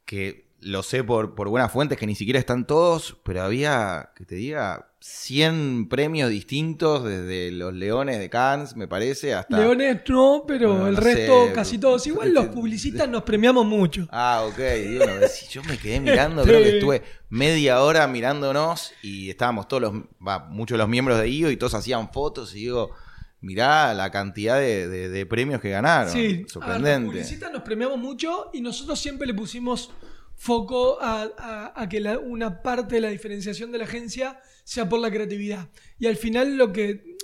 [0.05, 4.25] que lo sé por, por buenas fuentes que ni siquiera están todos, pero había, que
[4.25, 9.57] te diga, 100 premios distintos, desde los Leones de Cannes, me parece, hasta...
[9.57, 12.05] Leones no, pero Bueno, el no resto sé, casi todos.
[12.07, 14.07] Igual los publicistas nos premiamos mucho.
[14.11, 14.57] Ah, ok.
[14.57, 19.67] Digo, no, si yo me quedé mirando, creo que estuve media hora mirándonos y estábamos
[19.69, 19.93] todos los,
[20.25, 22.91] va, muchos de los miembros de IO y todos hacían fotos y digo,
[23.39, 26.11] mirá la cantidad de, de- de premios que ganaron.
[26.11, 27.05] Sí, a ver, los Sorprendente.
[27.07, 29.91] publicistas nos premiamos mucho y nosotros siempre le pusimos
[30.39, 35.11] foco a, que la- una parte de la diferenciación de la agencia sea por la
[35.11, 35.67] creatividad.
[35.99, 37.17] Y al final lo que,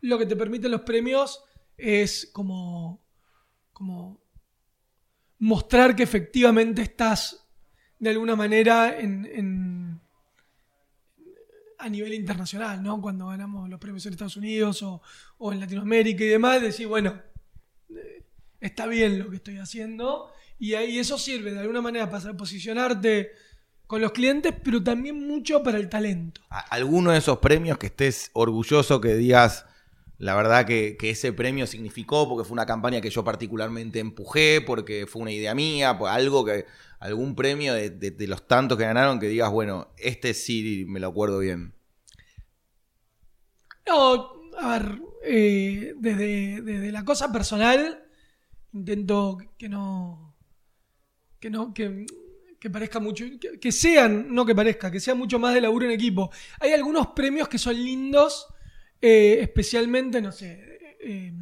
[0.00, 1.42] lo que te permiten los premios
[1.76, 3.02] es como,
[3.72, 4.22] como
[5.40, 7.44] mostrar que efectivamente estás
[7.98, 10.00] de alguna manera en,
[11.78, 13.00] a nivel internacional, ¿no?
[13.00, 15.02] Cuando ganamos los premios en Estados Unidos o,
[15.38, 17.20] o en Latinoamérica y demás, decir, bueno,
[18.60, 23.32] está bien lo que estoy haciendo y ahí eso sirve de alguna manera para posicionarte
[23.86, 26.40] con los clientes, pero también mucho para el talento.
[26.70, 29.66] ¿Alguno de esos premios que estés orgulloso que digas,
[30.18, 34.60] la verdad que, que ese premio significó porque fue una campaña que yo particularmente empujé,
[34.62, 36.66] porque fue una idea mía, pues algo que,
[37.00, 41.00] algún premio de, de- de los tantos que ganaron que digas, bueno, este sí me
[41.00, 41.74] lo acuerdo bien.
[43.86, 48.04] No, a ver, eh, desde, desde la cosa personal,
[48.72, 50.33] intento que no.
[51.44, 51.74] Que no.
[51.74, 52.06] que,
[52.58, 53.26] que parezca mucho.
[53.60, 56.30] Que, sean, no que parezca, que sea mucho más de laburo en equipo.
[56.58, 58.46] Hay algunos premios que son lindos,
[58.98, 60.48] eh, especialmente, no sé.
[61.00, 61.34] eh,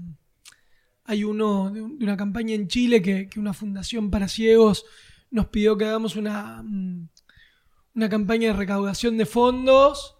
[1.04, 4.84] hay uno de, un- de una campaña en Chile que, que una fundación para ciegos
[5.30, 7.08] nos pidió que hagamos una, mm,
[7.94, 10.16] una campaña de recaudación de fondos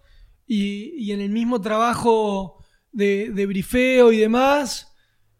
[0.46, 4.92] y, y en el mismo trabajo de, de brifeo y demás,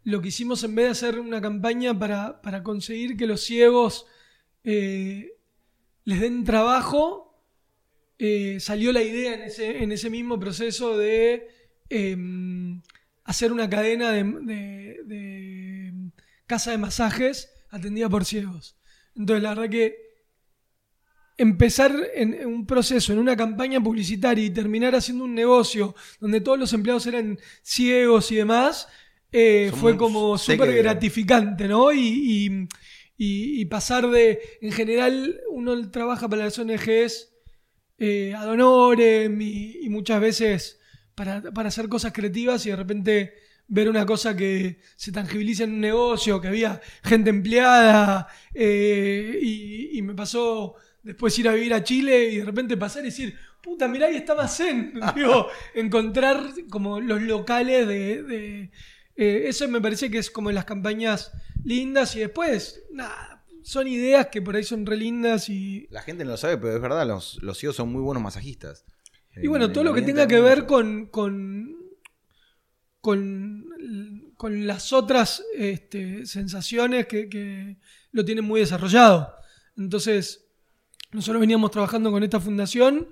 [0.03, 4.05] lo que hicimos en vez de hacer una campaña para, para conseguir que los ciegos
[4.63, 5.31] eh,
[6.05, 7.41] les den trabajo,
[8.19, 11.47] eh, salió la idea en ese, en ese mismo proceso de
[11.89, 12.81] em,
[13.23, 15.93] hacer una cadena de, de- de
[16.45, 18.77] casa de masajes atendida por ciegos.
[19.15, 19.95] Entonces, la verdad que
[21.37, 26.41] empezar en, en un proceso, en una campaña publicitaria y terminar haciendo un negocio donde
[26.41, 28.87] todos los empleados eran ciegos y demás,
[29.31, 31.91] eh, fue como súper gratificante, ¿no?
[31.91, 32.67] Y, y-
[33.17, 37.33] y- pasar de, en general, uno trabaja para las ONGs
[37.97, 40.79] eh, ad honorem y, muchas veces
[41.15, 43.33] para, para hacer cosas creativas y de repente
[43.67, 50.01] ver una cosa que se tangibiliza en un negocio, que había gente empleada eh, y,
[50.01, 53.87] me pasó después ir a vivir a Chile y de repente pasar y decir, puta,
[53.87, 54.93] mirá, ahí estaba Zen.
[55.15, 58.69] Digo, encontrar como los locales de-
[59.15, 61.31] eh, eso me parece que es como las campañas
[61.63, 66.25] lindas y después, nada, son ideas que por ahí son re lindas y, La gente
[66.25, 68.85] no lo sabe, pero es verdad, los, los CEOs son muy buenos masajistas.
[69.35, 71.75] Y bueno, todo lo que tenga que ver con, con,
[73.01, 73.65] con,
[74.35, 77.77] con las otras este, sensaciones que, que
[78.11, 79.35] lo tienen muy desarrollado.
[79.75, 80.45] Entonces,
[81.11, 83.09] nosotros veníamos trabajando con esta fundación,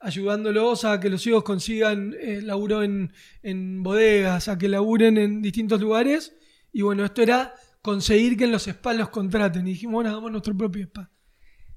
[0.00, 5.42] ayudándolos a que los ciegos consigan eh, laburo en, en bodegas, a que laburen en
[5.42, 6.34] distintos lugares.
[6.72, 9.66] Y bueno, esto era conseguir que en los spas los contraten.
[9.66, 11.10] Y dijimos, bueno, hagamos nuestro propio spa.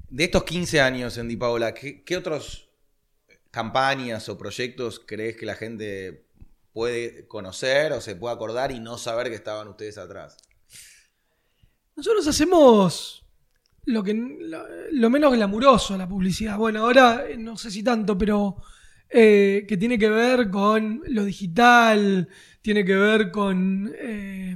[0.09, 2.69] De estos 15 años en Di Paola, ¿qué, qué otros
[3.51, 6.25] campañas o proyectos crees que la gente
[6.73, 10.37] puede conocer o se puede acordar y no saber que estaban ustedes atrás?
[11.95, 13.25] Nosotros hacemos
[13.85, 16.57] lo, que, lo, lo menos glamuroso la publicidad.
[16.57, 18.57] Bueno, ahora eh, no sé si tanto, pero
[19.09, 22.29] eh, que tiene que ver con lo digital,
[22.61, 24.55] tiene que ver con, eh,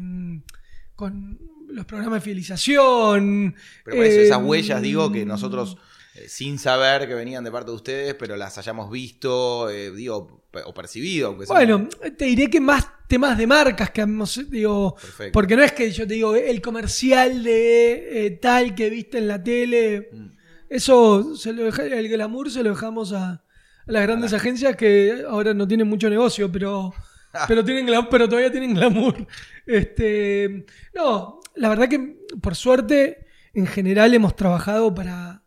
[0.96, 3.56] con los programas de fidelización.
[3.84, 5.78] Pero por eso, eh, esas huellas, digo, que nosotros,
[6.14, 10.74] eh, sin saber que venían de parte de ustedes, pero las hayamos visto, digo, o
[10.74, 11.28] percibido.
[11.30, 11.88] aunque sea- Bueno,
[12.18, 15.32] te diré que más temas de marcas que hemos, digo, Perfecto.
[15.34, 19.28] porque no es que yo te digo el comercial de eh, tal que viste en
[19.28, 20.28] la tele, Mm.
[20.70, 23.44] Eso, se lo deja- el glamour se lo dejamos a, a
[23.86, 26.92] las grandes agencias que ahora no tienen mucho negocio, pero,
[27.48, 29.28] pero, tienen pero todavía tienen glamour.
[29.68, 35.44] Este, no, la verdad que por suerte, en general hemos trabajado para,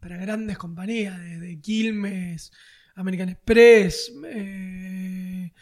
[0.00, 2.52] para grandes compañías, desde Quilmes,
[2.96, 5.52] American Express, eh,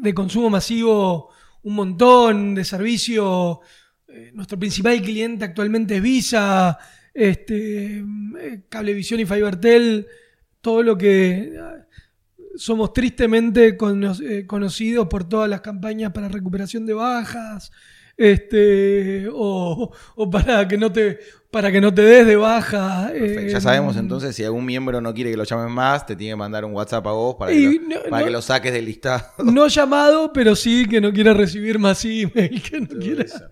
[0.00, 1.30] de consumo masivo
[1.62, 3.60] un montón, de servicio.
[4.08, 6.78] eh, nuestro principal cliente actualmente es Visa,
[7.12, 10.06] este, eh, Cablevisión y Fibertel,
[10.60, 11.86] todo lo que ah,
[12.56, 17.72] somos tristemente eh, conocidos por todas las campañas para recuperación de bajas,
[18.16, 21.18] este, o, o para que no te
[21.50, 23.08] para que no te des de baja.
[23.12, 23.40] Perfecto.
[23.40, 26.32] eh, Ya sabemos entonces, si algún miembro no quiere que lo llamen más, te tiene
[26.32, 28.72] que mandar un WhatsApp a vos para, que, lo, no- para no- que lo saques
[28.72, 29.24] del listado.
[29.44, 33.22] No llamado, pero sí que no quiera recibir más email, que no Todo quiera.
[33.24, 33.44] eso.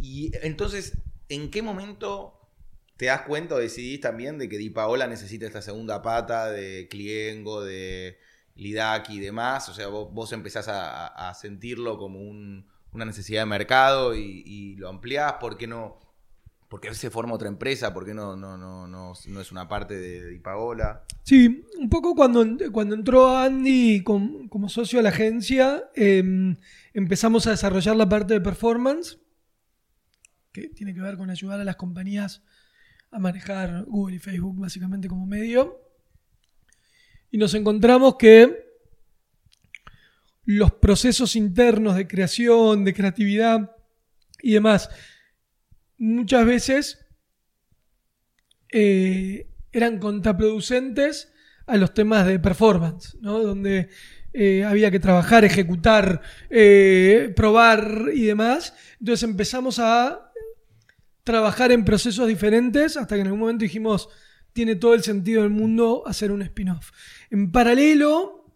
[0.00, 0.98] Y entonces,
[1.28, 2.34] ¿en qué momento
[2.96, 6.88] te das cuenta o decidís también de que Di Paola necesita esta segunda pata de
[6.90, 8.18] Cliengo, de
[8.56, 9.68] Lidaki y demás?
[9.68, 14.88] O sea, vos, vos empezás a sentirlo como un- una necesidad de mercado y, lo
[14.88, 15.34] ampliás.
[15.34, 15.98] ¿Por qué no?
[16.68, 17.94] ¿Por qué se forma otra empresa?
[17.94, 21.04] ¿Por qué no, no, no, no, no es una parte de Di Paola?
[21.22, 26.56] Sí, un poco cuando, cuando entró Andy com- como socio a la agencia, eh,
[26.92, 29.18] empezamos a desarrollar la parte de performance,
[30.52, 32.42] que tiene que ver con ayudar a las compañías
[33.10, 35.80] a manejar Google y Facebook básicamente como medio.
[37.30, 38.67] Y nos encontramos que
[40.48, 43.76] los procesos internos de creación, de creatividad
[44.40, 44.88] y demás,
[45.98, 47.06] muchas veces
[48.72, 51.30] eh, eran contraproducentes
[51.66, 53.40] a los temas de performance, ¿no?
[53.40, 53.90] Donde
[54.32, 58.72] eh, había que trabajar, ejecutar, eh, probar y demás.
[59.00, 60.32] Entonces empezamos a
[61.24, 64.08] trabajar en procesos diferentes hasta que en algún momento dijimos,
[64.54, 66.90] tiene todo el sentido del mundo hacer un spin-off.
[67.28, 68.46] En paralelo,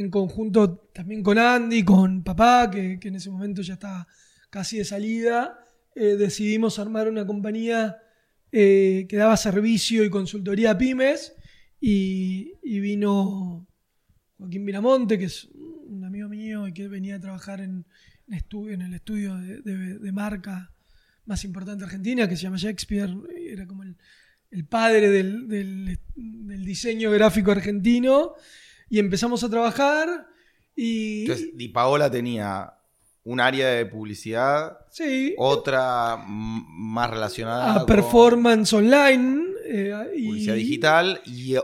[0.00, 4.08] en conjunto también con Andy, con papá, que, en ese momento ya estaba
[4.48, 5.58] casi de salida,
[5.94, 7.98] eh, decidimos armar una compañía
[8.50, 11.34] eh, que daba servicio y consultoría a pymes
[11.80, 13.66] y, vino
[14.38, 17.84] Joaquín Viramonte, que es un amigo mío y que venía a trabajar en,
[18.26, 20.72] en estu- en el estudio de, marca
[21.26, 23.14] más importante de Argentina, que se llama Shakespeare,
[23.48, 28.34] era como el, padre del diseño gráfico argentino,
[28.90, 30.26] y empezamos a trabajar
[30.76, 31.22] y...
[31.22, 32.72] Entonces, Di Paola tenía
[33.24, 39.42] un área de publicidad, sí, otra más relacionada a con performance online.
[39.66, 41.54] eh, y- publicidad digital y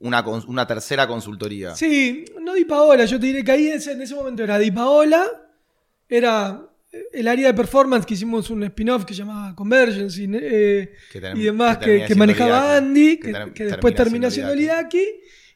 [0.00, 1.74] una, cons- una tercera consultoría.
[1.74, 4.58] Sí, no Di Paola, yo te diré que ahí en ese, en ese momento era
[4.58, 5.24] Di Paola,
[6.08, 6.60] era
[7.12, 10.92] el área de performance que hicimos un spin-off que se llamaba Convergence y, eh,
[11.36, 15.04] y demás que manejaba Andy, que que, ter- que después termina termina siendo siendo Lidaki,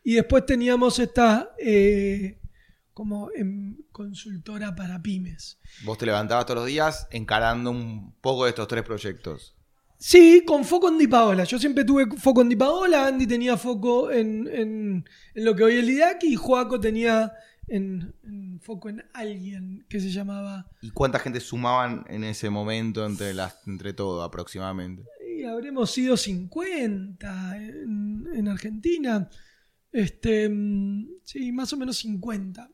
[0.05, 2.39] y después teníamos esta eh,
[2.95, 5.59] como em, consultora para pymes.
[5.85, 9.55] Vos te levantabas todos los días encarando un poco de estos tres proyectos.
[10.01, 11.43] Sí, con foco en Di Paola.
[11.45, 15.65] Yo siempre tuve foco en Di Paola, Andy tenía foco en, en- en lo que
[15.65, 17.33] hoy es Lidaki y Joaco tenía
[17.67, 20.71] en, en foco en alguien que se llamaba...
[20.83, 25.03] ¿Y cuánta gente sumaban en ese momento entre, las, entre todo aproximadamente?
[25.37, 29.29] y habremos sido 50 en, en Argentina.
[29.93, 32.71] Este, mm, sí, más o menos 50.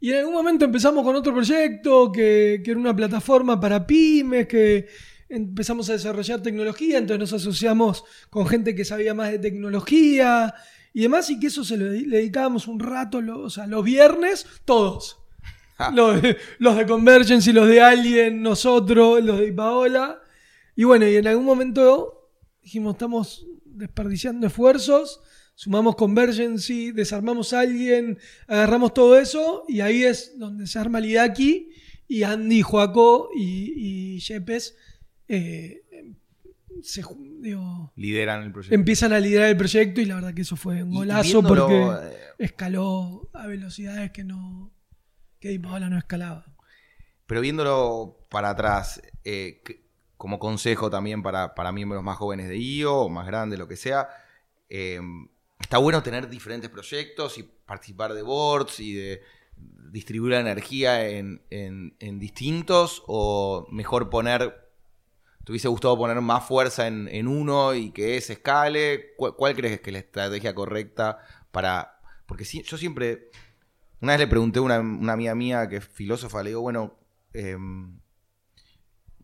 [0.00, 4.46] Y en algún momento empezamos con otro proyecto que, que era una plataforma para pymes,
[4.46, 4.86] que
[5.28, 10.54] empezamos a desarrollar tecnología, entonces nos asociamos con gente que sabía más de tecnología
[10.92, 13.84] y demás, y que eso se lo le dedicábamos un rato, lo- o sea, los
[13.84, 15.18] viernes, todos.
[15.76, 15.90] Ja.
[15.92, 20.20] Los, de- los de Convergence y los de Alien, nosotros, los de Paola.
[20.74, 22.30] Y bueno, y en algún momento
[22.62, 25.20] dijimos, estamos desperdiciando esfuerzos,
[25.60, 31.68] sumamos Convergency, desarmamos a alguien, agarramos todo eso y ahí es donde se arma Lidaki
[32.08, 34.74] y Andy, Joaco y, y Yepes
[35.28, 35.82] eh,
[36.80, 37.04] se,
[37.40, 38.74] digo, Lideran el proyecto.
[38.74, 42.16] empiezan a liderar el proyecto y la verdad que eso fue un golazo porque eh,
[42.38, 44.72] escaló a velocidades que no
[45.40, 46.46] que Paola no escalaba.
[47.26, 49.62] Pero viéndolo para atrás, eh,
[50.16, 53.76] como consejo también para, para miembros más jóvenes de IO, o más grandes, lo que
[53.76, 54.08] sea,
[54.70, 55.00] eh,
[55.60, 59.22] está bueno tener diferentes proyectos y participar de boards y de
[59.92, 64.70] distribuir la energía en, en- distintos, o mejor poner,
[65.44, 69.14] ¿te hubiese gustado poner más fuerza en, en uno y que ese escale?
[69.16, 71.18] ¿Cuál, crees que es la estrategia correcta
[71.50, 72.00] para...?
[72.26, 73.30] Porque yo siempre...
[74.00, 76.96] Una vez le pregunté a una, una amiga mía que es filósofa, le digo, bueno,
[77.34, 78.00] em,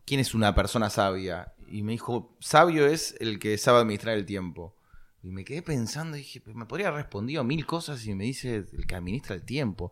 [0.05, 1.53] ¿quién es una persona sabia?
[1.67, 4.75] Y me dijo, sabio es el que sabe administrar el tiempo.
[5.23, 8.87] Y me quedé pensando dije, me podría haber respondido mil cosas y me dice el
[8.87, 9.91] que administra el tiempo.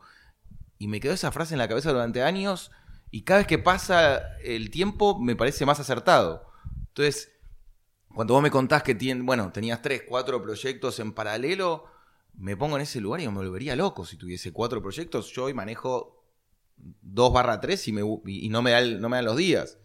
[0.78, 2.72] Y me quedó esa frase en la cabeza durante años
[3.12, 6.52] y cada vez que pasa el tiempo me parece más acertado.
[6.88, 7.32] Entonces,
[8.14, 11.86] cuando vos me contás que bueno, tenías tres, cuatro proyectos en paralelo,
[12.34, 15.32] me pongo en ese lugar y me volvería loco si tuviese cuatro proyectos.
[15.32, 16.24] Yo hoy manejo
[16.78, 19.78] 2 barra 3 y, me, y no, me da no me dan los días.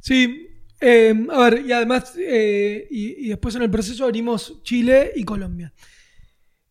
[0.00, 0.49] Sí,
[0.80, 5.72] eh, a ver, y además, eh, y, después en el proceso abrimos Chile y Colombia.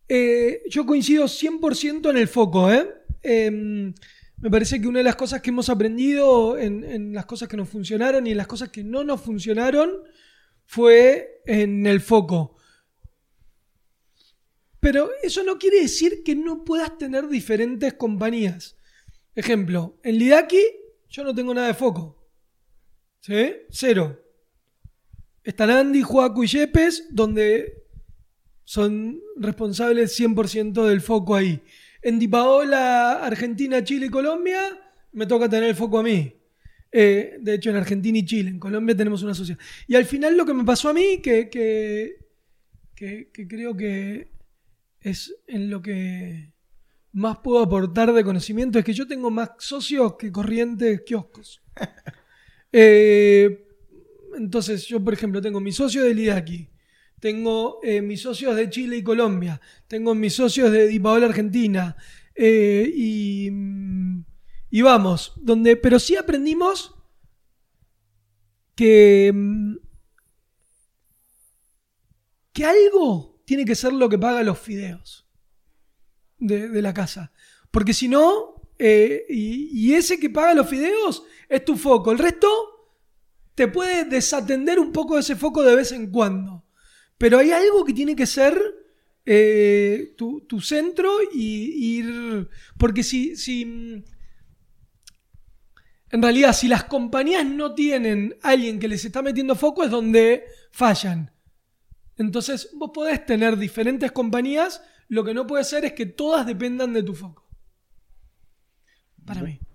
[0.07, 2.89] Eh, yo coincido 100% en el foco, ¿eh?
[3.21, 7.47] Eh, me parece que una de las cosas que hemos aprendido en, en las cosas
[7.47, 9.91] que nos funcionaron y en las cosas que no nos funcionaron
[10.65, 12.57] fue en el foco.
[14.79, 18.77] Pero eso no quiere decir que no puedas tener diferentes compañías.
[19.35, 20.61] Ejemplo, en Lidaki
[21.09, 22.18] yo no tengo nada de foco.
[23.19, 23.53] ¿Sí?
[23.69, 24.23] Cero.
[25.43, 27.85] Están Andy, Juaco y Yepes, donde
[28.63, 31.61] son responsables 100% del foco ahí.
[32.01, 34.61] En Dipaola, Argentina, Chile y Colombia,
[35.11, 36.33] me toca tener el foco a mí.
[36.91, 39.59] Eh, de hecho, en Argentina y Chile, en Colombia tenemos una sociedad.
[39.87, 42.27] Y al final lo que me pasó a mí, que, que,
[42.95, 44.31] que, que creo que
[45.01, 46.53] es en lo que
[47.11, 51.61] más puedo aportar de conocimiento, es que yo tengo más socios que corrientes kioscos.
[52.71, 53.67] Eh,
[54.37, 56.69] entonces, yo, por ejemplo, tengo mi socio de Lidaki,
[57.19, 61.95] tengo eh, mis socios de Chile y Colombia, tengo mis socios de Dipaola Argentina,
[62.35, 63.49] eh, y,
[64.69, 66.95] y vamos, donde, pero sí aprendimos
[68.75, 69.33] que,
[72.53, 75.27] que algo tiene que ser lo que paga los fideos
[76.37, 77.33] de, de la casa.
[77.71, 78.48] Porque si no,
[78.81, 82.13] eh, y, ese que paga los fideos es tu foco.
[82.13, 82.47] El resto
[83.53, 86.65] te puede desatender un poco de ese foco de vez en cuando.
[87.17, 88.57] Pero hay algo que tiene que ser
[89.25, 92.49] eh, tu, centro y ir.
[92.77, 94.03] Porque si, si.
[96.11, 100.45] En realidad, si las compañías no tienen alguien que les está metiendo foco, es donde
[100.71, 101.33] fallan.
[102.15, 106.93] Entonces, vos podés tener diferentes compañías, lo que no puede ser es que todas dependan
[106.93, 107.48] de tu foco.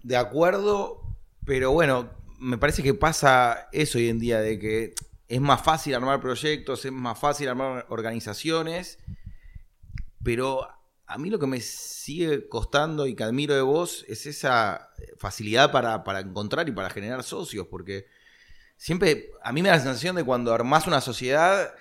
[0.02, 1.02] De acuerdo,
[1.44, 4.94] pero bueno, me parece que pasa eso hoy en día, de que
[5.28, 8.98] es más fácil armar proyectos, es más fácil armar organizaciones,
[10.22, 10.68] pero
[11.06, 15.70] a mí lo que me sigue costando y que admiro de vos es esa facilidad
[15.72, 18.06] para, para encontrar y para generar socios, porque
[18.76, 21.74] siempre, a mí me da la sensación de cuando armás una sociedad,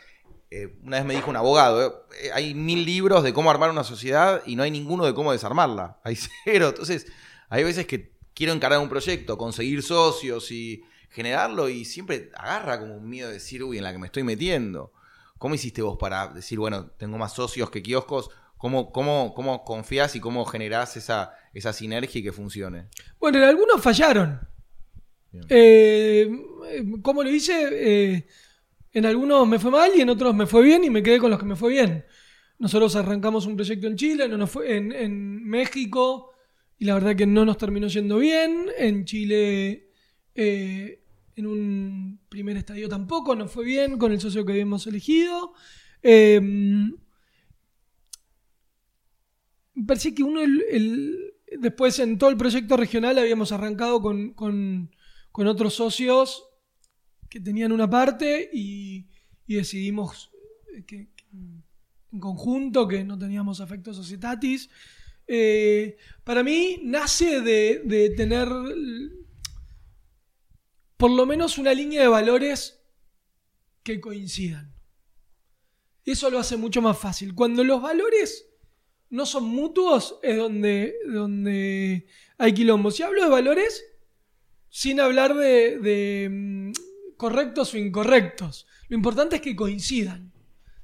[0.51, 3.84] eh, una vez me dijo un abogado, eh, hay mil libros de cómo armar una
[3.84, 6.15] sociedad y no hay ninguno de cómo desarmarla, hay
[6.45, 7.07] cero, entonces
[7.50, 12.96] hay veces que quiero encarar un proyecto, conseguir socios y generarlo y siempre agarra como
[12.98, 14.91] un miedo de decir, uy, en la que me estoy metiendo.
[15.38, 18.30] ¿Cómo hiciste vos para decir, bueno, tengo más socios que kioscos?
[18.58, 22.88] ¿Cómo, cómo, cómo confías y cómo generás esa, esa sinergia y que funcione?
[23.20, 24.39] Bueno, en algunos fallaron.
[25.50, 26.30] Eh,
[27.02, 27.70] ¿Cómo lo hice?
[27.72, 28.28] Eh,
[28.94, 31.30] en algunos me fue mal y en otros me fue bien y me quedé con
[31.30, 32.06] los que me fue bien.
[32.60, 36.33] Nosotros arrancamos un proyecto en Chile, fue, en, en México,
[36.84, 38.66] y la verdad que no nos terminó yendo bien.
[38.78, 39.90] En Chile,
[40.36, 41.02] eh,
[41.34, 45.54] en un primer estadio tampoco, nos fue bien con el socio que habíamos elegido.
[46.02, 46.92] Eh, me
[49.88, 54.92] parece que uno, el, después en todo el proyecto regional habíamos arrancado con, con-
[55.32, 56.44] con otros socios
[57.30, 59.08] que tenían una parte y,
[59.48, 60.32] decidimos
[60.86, 61.28] que, que
[62.12, 64.70] en conjunto que no teníamos afecto societatis.
[65.28, 68.49] Eh, para mí nace de, tener
[70.97, 72.82] por lo menos una línea de valores
[73.84, 74.74] que coincidan.
[76.05, 77.34] Eso lo hace mucho más fácil.
[77.34, 78.47] Cuando los valores
[79.09, 82.07] no son mutuos es donde, donde
[82.38, 82.91] hay quilombo.
[82.91, 83.84] Si hablo de valores,
[84.69, 86.71] sin hablar de, de, mm,
[87.15, 90.32] correctos o incorrectos, lo importante es que coincidan.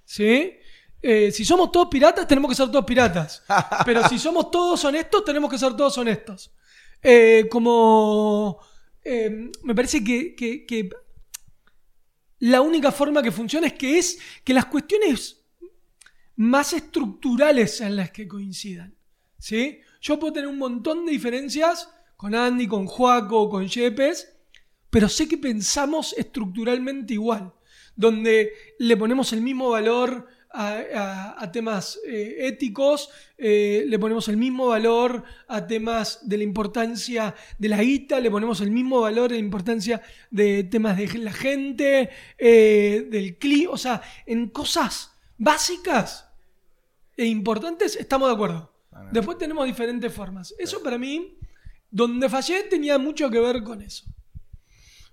[0.06, 0.59] ¿Sí?
[1.02, 3.44] Eh, si somos todos piratas, tenemos que ser todos piratas.
[3.86, 6.52] Pero si somos todos honestos, tenemos que ser todos honestos.
[7.02, 8.60] Eh, como
[9.04, 10.90] eh, me parece que, que- que
[12.40, 15.42] la única forma que funciona es que es que las cuestiones
[16.38, 18.96] más estructurales sean las que coincidan.
[19.38, 19.80] ¿sí?
[20.02, 24.34] Yo puedo tener un montón de diferencias con Andy, con Juaco, con Yepes,
[24.90, 27.54] pero sé que pensamos estructuralmente igual,
[27.96, 34.28] donde le ponemos el mismo valor a, a- a temas eh, éticos, eh, le ponemos
[34.28, 39.02] el mismo valor a temas de la importancia de la guita, le ponemos el mismo
[39.02, 44.50] valor a la importancia de temas de la gente, eh, del clima, o sea, en
[44.50, 46.26] cosas básicas
[47.16, 48.74] e importantes estamos de acuerdo.
[48.92, 49.10] Bueno.
[49.12, 50.54] Después tenemos diferentes formas.
[50.58, 51.38] Eso para mí,
[51.92, 54.06] donde fallé tenía mucho que ver con eso.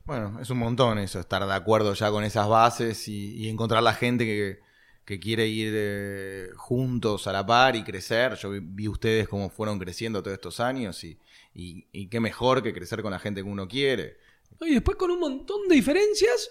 [0.04, 3.82] Bueno, es un montón eso, estar de acuerdo ya con esas bases y, y encontrar
[3.82, 4.60] la gente que,
[5.06, 8.34] que quiere ir eh, juntos a la par y crecer.
[8.34, 11.18] Yo vi, vi ustedes cómo fueron creciendo todos estos años y,
[11.54, 14.18] y- y qué mejor que crecer con la gente que uno quiere.
[14.60, 16.50] Y después con un montón de diferencias.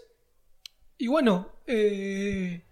[0.97, 2.64] Y bueno, eh,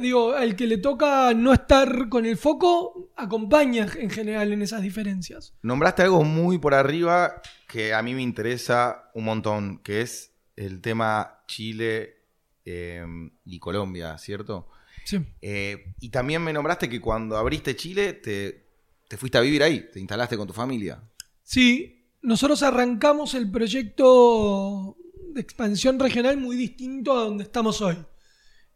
[0.00, 4.82] digo, al que le toca no estar con el foco, acompaña en general en esas
[4.82, 5.54] diferencias.
[5.62, 10.80] Nombraste algo muy por arriba que a mí me interesa un montón, que es el
[10.80, 12.19] tema Chile
[12.64, 13.04] eh,
[13.44, 14.68] y Colombia, ¿cierto?
[15.04, 15.18] Sí.
[15.40, 18.66] Eh, y también me nombraste que cuando abriste Chile te,
[19.08, 21.02] te fuiste a vivir ahí, te instalaste con tu familia.
[21.42, 24.96] Sí, nosotros arrancamos el proyecto
[25.32, 27.96] de expansión regional muy distinto a donde estamos hoy.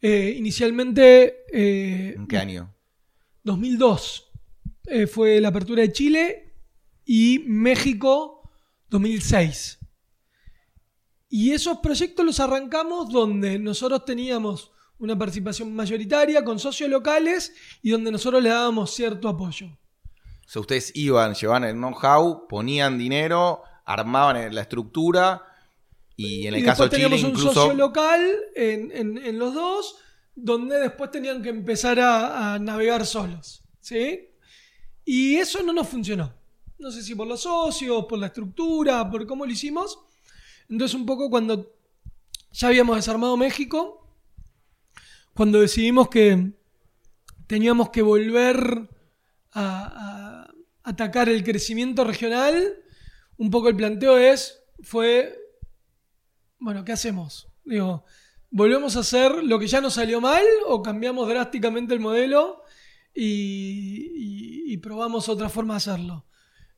[0.00, 2.74] Eh, inicialmente, eh, ¿En qué año?
[3.42, 4.32] 2002
[4.86, 6.52] eh, fue la apertura de Chile
[7.04, 8.50] y México
[8.90, 9.78] 2006.
[11.36, 14.70] Y esos proyectos los arrancamos donde nosotros teníamos
[15.00, 19.66] una participación mayoritaria con socios locales y donde nosotros le dábamos cierto apoyo.
[19.66, 25.42] O sea, ustedes iban, llevaban el know-how, ponían dinero, armaban la estructura
[26.16, 28.20] y en el y caso de Chile teníamos un socio local
[28.54, 29.96] en, en- en los dos,
[30.36, 33.64] donde después tenían que empezar a, a navegar solos.
[33.80, 34.28] ¿sí?
[35.04, 36.32] Y eso no nos funcionó.
[36.78, 39.98] No sé si por los socios, por la estructura, por cómo lo hicimos.
[40.68, 41.72] Entonces un poco cuando
[42.52, 44.06] ya habíamos desarmado México,
[45.34, 46.52] cuando decidimos que
[47.46, 48.88] teníamos que volver
[49.52, 50.50] a,
[50.82, 52.76] atacar el crecimiento regional,
[53.38, 55.40] un poco el planteo es, fue
[56.58, 57.48] bueno, ¿qué hacemos?
[57.64, 58.04] Digo,
[58.50, 62.62] ¿volvemos a hacer lo que ya nos salió mal o cambiamos drásticamente el modelo
[63.14, 66.26] y- y probamos otra forma de hacerlo?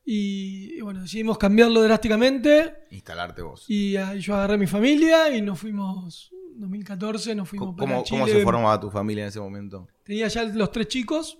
[0.09, 3.65] Y, y bueno, decidimos cambiarlo drásticamente Instalarte vos.
[3.67, 7.91] y ahí yo agarré a mi familia y nos fuimos, 2014 nos fuimos ¿Cómo, para
[7.91, 8.19] cómo- Chile.
[8.21, 9.85] cómo se formaba tu familia en ese momento?
[10.05, 11.39] Tenía ya los tres chicos,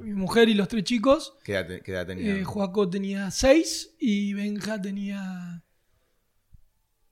[0.00, 1.34] mi mujer y los tres chicos.
[1.42, 2.36] ¿Qué edad, te- qué edad tenían?
[2.36, 5.64] Eh, Joaco tenía seis y Benja tenía...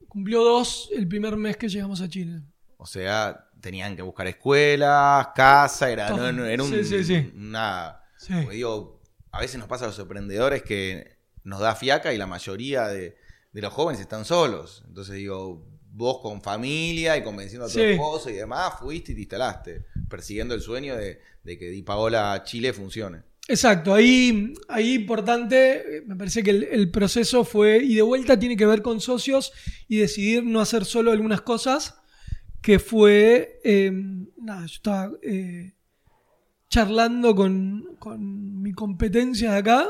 [0.07, 2.43] Cumplió dos el primer mes que llegamos a Chile.
[2.77, 7.33] O sea, tenían que buscar escuelas, casa, era, no, no, era un, Sí, sí, sí.
[7.37, 7.99] una...
[8.19, 8.35] Sí.
[8.35, 9.02] porque digo,
[9.33, 13.17] a veces nos pasa a los emprendedores que nos da fiaca y la mayoría de,
[13.53, 14.85] de los jóvenes están solos.
[14.87, 17.81] Entonces digo, vos con familia y convenciendo a tu Sí.
[17.81, 22.43] esposo y demás, fuiste y te instalaste, persiguiendo el sueño de, de que Di Paola
[22.45, 23.23] Chile funcione.
[23.49, 28.39] Exacto, ahí, ahí importante, eh, me parece que el, el proceso fue, y de vuelta
[28.39, 29.53] tiene que ver con socios
[29.89, 31.97] y decidir no hacer solo algunas cosas,
[32.63, 33.91] que fue, eh,
[34.41, 35.73] nada, yo estaba eh,
[36.73, 39.89] charlando con, con mi competencia de acá,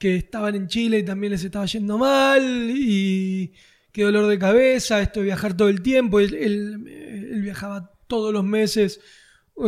[0.00, 2.42] que estaban en Chile y también les estaba yendo mal,
[2.74, 3.52] y
[3.92, 8.44] qué dolor de cabeza, esto de viajar todo el tiempo, él, él- viajaba todos los
[8.44, 9.00] meses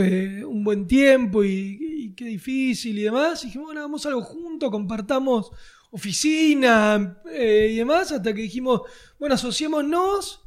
[0.01, 3.43] eh, un buen tiempo y, qué difícil y demás.
[3.43, 5.51] Y dijimos, bueno, hagamos algo juntos, compartamos
[5.91, 8.83] oficina eh, y demás, hasta que dijimos,
[9.19, 10.41] bueno, asociémonos.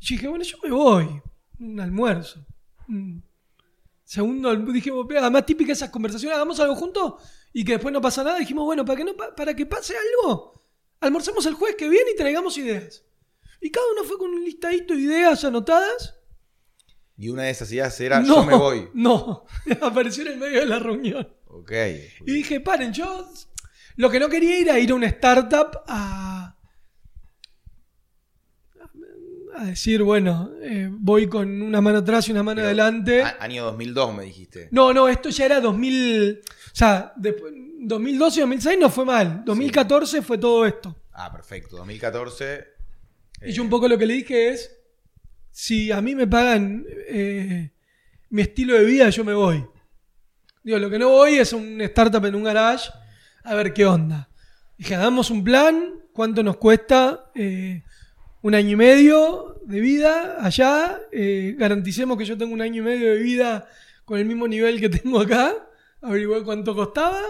[0.00, 1.08] Y dije, bueno, yo me voy,
[1.58, 2.46] un almuerzo.
[4.04, 7.14] Un segundo, dijimos, "Pero además típica esas conversaciones, hagamos algo juntos
[7.52, 8.38] y que después no pasa nada.
[8.38, 10.62] Dijimos, bueno, para que, no, pa- para que pase algo,
[11.00, 13.02] almorcemos el jueves que viene y traigamos ideas.
[13.60, 16.14] Y cada uno fue con un listadito de ideas anotadas.
[17.16, 18.88] Y una de esas ideas era, yo me voy.
[18.92, 19.46] No,
[19.80, 21.26] apareció en el medio de la reunión.
[21.46, 21.72] Ok.
[22.26, 23.26] Y dije, paren, yo
[23.96, 26.53] lo que no quería era ir a una startup a,
[29.56, 33.22] a decir, bueno, eh, voy con una mano atrás y una mano Pero, adelante.
[33.22, 34.68] año 2002 me dijiste.
[34.72, 39.42] No, no, esto ya era 2000, o sea, después, 2012 y 2006 no fue mal,
[39.44, 40.96] 2014 fue todo esto.
[41.12, 41.76] Ah, perfecto.
[41.76, 42.64] 2014.
[43.46, 44.70] Y yo un poco lo que le dije es,
[45.50, 47.70] si a mí me pagan eh,
[48.30, 49.64] mi estilo de vida, yo me voy.
[50.62, 52.90] Digo, lo que no voy es un startup en un garage
[53.44, 54.28] a ver qué onda.
[54.78, 57.84] Dije, hagamos un plan, cuánto nos cuesta eh,
[58.44, 62.84] un año y medio de vida allá, eh, garanticemos que yo tengo un año y
[62.84, 63.66] medio de vida
[64.04, 65.54] con el mismo nivel que tengo acá,
[66.02, 67.22] averigué cuánto costaba,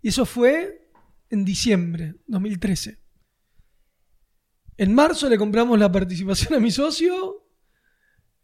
[0.00, 0.88] y eso fue
[1.30, 2.96] en diciembre 2013.
[4.76, 7.44] En marzo le compramos la participación a mi socio,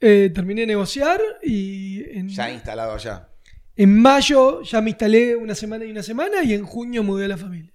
[0.01, 3.29] eh, terminé de negociar y en, Ya instalado allá.
[3.77, 7.29] en mayo ya me instalé una semana y una semana y en junio mudé a
[7.29, 7.73] la familia.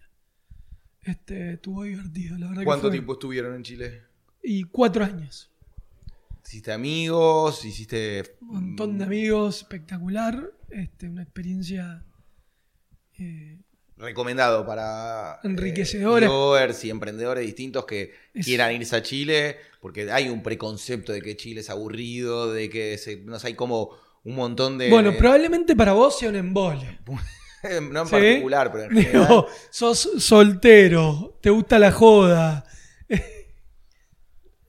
[1.01, 4.03] Este, estuvo divertido, la verdad que ¿Cuánto fue- tiempo estuvieron en Chile?
[4.43, 5.49] Y cuatro años.
[6.45, 7.63] ¿Hiciste amigos?
[7.65, 8.35] ¿Hiciste...?
[8.41, 10.51] Un montón de amigos, espectacular.
[10.69, 12.03] Este, una experiencia
[13.19, 13.59] eh,
[13.97, 15.49] recomendado para eh,
[15.93, 21.21] viewers y emprendedores distintos que Es- quieran irse a Chile, porque hay un preconcepto de
[21.21, 23.91] que Chile es aburrido, de que se- no sé, hay como
[24.23, 24.89] un montón de...
[24.89, 26.99] Bueno, probablemente para vos sea un embole.
[27.91, 28.11] no en ¿Sí?
[28.11, 29.27] particular, pero en general.
[29.27, 32.65] Digo, sos soltero, te gusta la joda.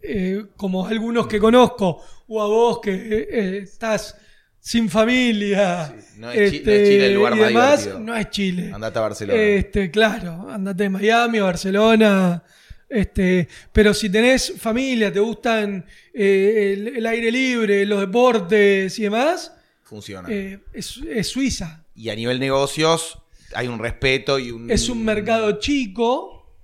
[0.07, 4.16] Eh, como algunos que conozco, o a vos que eh, eh, estás
[4.61, 5.86] sin familia.
[5.86, 8.00] Sí, no, es no es Chile el lugar y más demás, divertido.
[8.00, 8.70] no es Chile.
[8.72, 9.40] Andate a Barcelona.
[9.42, 12.42] Este, claro, andate a Miami o Barcelona.
[12.88, 19.02] Este, pero si tenés familia, te gustan eh, el, el aire libre, los deportes y
[19.05, 19.52] demás,
[19.82, 20.28] Funciona.
[20.30, 21.84] eh, es, es Suiza.
[21.96, 23.18] y a nivel negocios
[23.55, 24.70] hay un respeto y un...
[24.70, 26.57] Es un mercado chico,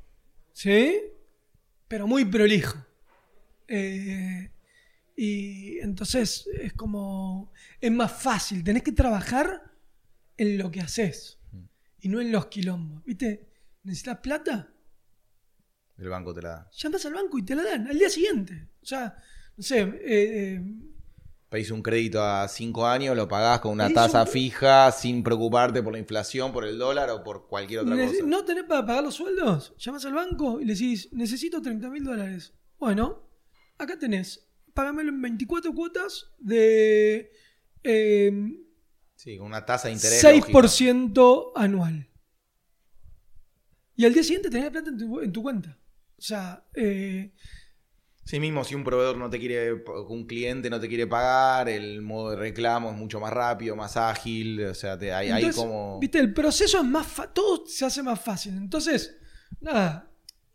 [0.52, 0.96] ¿sí?
[1.88, 2.76] Pero muy prolijo.
[3.70, 4.50] Eh,
[5.16, 7.52] y entonces es como.
[7.80, 8.62] Es más fácil.
[8.64, 9.70] Tenés que trabajar
[10.36, 11.38] en lo que haces
[12.00, 13.04] y no en los quilombos.
[13.04, 13.48] ¿Viste?
[13.84, 14.72] ¿Necesitas plata?
[15.98, 16.70] El banco te la da.
[16.72, 18.68] Llamas al banco y te la dan al día siguiente.
[18.82, 19.14] O sea,
[19.56, 19.80] no sé.
[19.80, 20.62] eh, eh,
[21.50, 25.82] Pedís un crédito a cinco años, lo pagás con una tasa un- fija sin preocuparte
[25.82, 28.22] por la inflación, por el dólar o por cualquier otra cosa.
[28.24, 29.74] ¿No tenés para pagar los sueldos?
[29.78, 32.54] Llamas al banco y le decís, necesito 30 mil dólares.
[32.78, 33.28] Bueno,
[33.84, 34.46] acá tenés.
[34.74, 37.30] Págamelo en 24 cuotas de
[37.82, 38.32] eh,
[39.16, 40.22] Sí, con una tasa de interés.
[40.22, 40.46] lógica.
[40.46, 42.08] 6% anual.
[43.96, 45.78] Y al día siguiente tenés la plata en tu, en tu cuenta.
[46.16, 47.32] O sea, eh,
[48.30, 49.72] Sí mismo, si un proveedor no te quiere,
[50.08, 53.96] un cliente no te quiere pagar, el modo de reclamo es mucho más rápido, más
[53.96, 55.98] ágil, o sea, te, hay, hay como...
[55.98, 58.56] viste, el proceso es más todo se hace más fácil.
[58.56, 59.16] Entonces,
[59.60, 60.12] nada,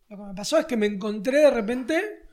[0.08, 2.25] lo que me pasó es que me encontré de repente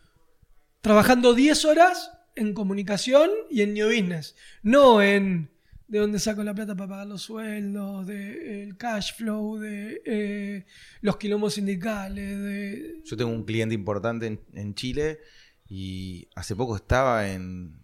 [0.83, 5.51] trabajando 10 horas en comunicación y en new business, no en
[5.89, 10.65] de dónde saco la plata para pagar los sueldos, de el cash flow, de eh,
[11.03, 15.21] los quilombos sindicales, de Yo tengo un cliente importante en, en Chile
[15.69, 17.83] y hace poco estaba en,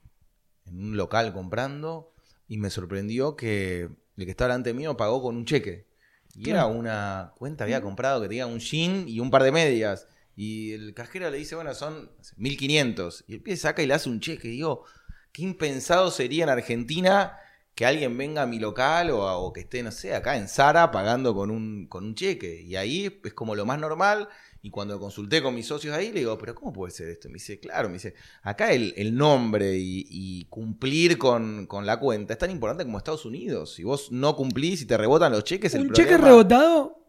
[0.64, 2.12] en un local comprando
[2.46, 5.86] y me sorprendió que el que estaba delante mío pagó con un cheque.
[6.34, 6.68] Y Claro.
[6.70, 10.08] era una cuenta, había comprado que tenía un jean y un par de medias.
[10.40, 13.24] Y el cajero le dice, bueno, son 1500.
[13.26, 14.46] Y el pie saca y le hace un cheque.
[14.46, 14.84] Y digo,
[15.32, 17.36] qué impensado sería en Argentina
[17.74, 20.90] que alguien venga a mi local o, o que esté, no sé, acá en Sara
[20.92, 22.60] pagando con un, con un cheque.
[22.62, 24.28] Y ahí es como lo más normal.
[24.62, 27.26] Y cuando consulté con mis socios ahí, le digo, pero ¿cómo puede ser esto?
[27.28, 31.84] Y me dice, claro, me dice, acá el, el nombre y, y cumplir con, con
[31.86, 33.74] la cuenta es tan importante como Estados Unidos.
[33.74, 37.04] Si vos no cumplís y te rebotan los cheques, el un cheque problema- rebotado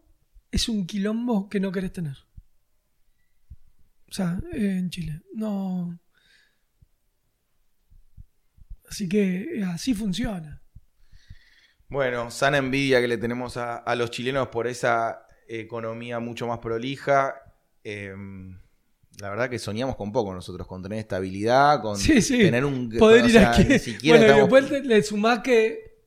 [0.52, 2.16] es un quilombo que no querés tener.
[4.10, 5.22] O sea, en Chile.
[5.34, 5.98] No.
[8.88, 10.60] Así que eh, así funciona.
[11.88, 16.58] Bueno, sana envidia que le tenemos a, a los chilenos por esa economía mucho más
[16.58, 17.34] prolija.
[17.84, 18.14] Eh,
[19.20, 22.38] la verdad que soñamos con poco nosotros, con tener estabilidad, con Sí, sí.
[22.38, 22.88] tener un...
[22.90, 23.64] Poder ir sea, aquí.
[23.64, 25.98] ni siquiera Bueno, y después le sumás que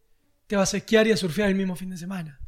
[0.47, 2.39] te vas a esquiar y a surfear el mismo fin de semana.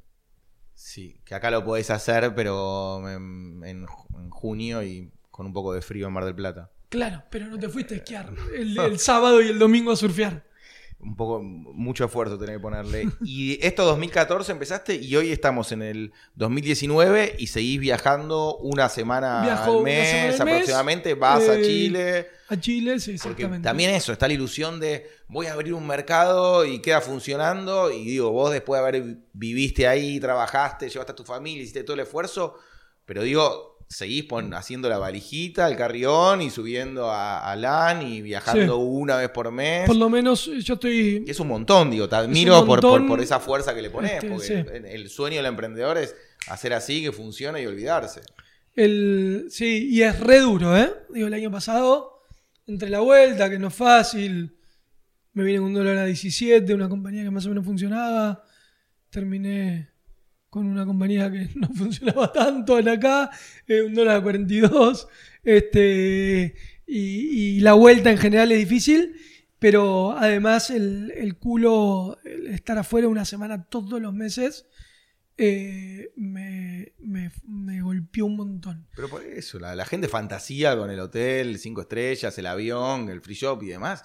[0.73, 5.51] Sí, que acá lo podés hacer, pero en, en ju- en junio y con un
[5.51, 6.71] poco de frío en Mar del Plata.
[6.87, 10.45] Claro, pero no te fuiste a esquiar el, el sábado y el domingo a surfear.
[10.97, 13.09] Un poco, mucho esfuerzo tenés que ponerle.
[13.25, 19.41] Y esto 2014 empezaste y hoy estamos en el 2019 y seguís viajando una semana
[19.41, 21.13] Viajo al una mes semana al mes, aproximadamente.
[21.15, 22.27] Vas a eh, Chile.
[22.47, 23.67] A Chile, sí, Porque exactamente.
[23.67, 27.91] también eso, está la ilusión de voy a abrir un mercado y queda funcionando.
[27.91, 31.95] Y digo, vos después de haber viviste ahí, trabajaste, llevaste a tu familia, hiciste todo
[31.95, 32.55] el esfuerzo.
[33.03, 38.21] Pero digo, seguís pon- haciendo la valijita, el carrión y subiendo a, a LAN y
[38.21, 38.81] viajando Sí.
[38.85, 39.87] una vez por mes.
[39.87, 43.39] Por lo menos eh, yo estoy es un montón, digo, te admiro por, por, esa
[43.39, 44.11] fuerza que le pones.
[44.15, 44.53] este, porque sí.
[44.53, 46.13] el, el sueño del emprendedor es
[46.47, 48.21] hacer así, que funcione y olvidarse.
[48.75, 50.91] El, sí, y es re duro, ¿eh?
[51.09, 52.21] Digo, el año pasado,
[52.67, 54.57] entre la vuelta, que no es fácil,
[55.31, 58.43] me vine con un dólar a 17, una compañía que más o menos funcionaba,
[59.09, 59.89] terminé
[60.55, 63.29] con una compañía que no funcionaba tanto en acá,
[63.67, 65.05] eh, un dólar a 42,
[65.43, 66.55] este,
[66.87, 66.99] y,
[67.57, 69.15] y la vuelta en general es difícil,
[69.59, 74.65] pero además el, el culo, el estar afuera una semana todos los meses,
[75.37, 78.87] eh, me, me- me golpeó un montón.
[78.95, 83.19] Pero por eso, la, la gente fantasía con el hotel, cinco estrellas, el avión, el
[83.19, 84.03] free shop y demás.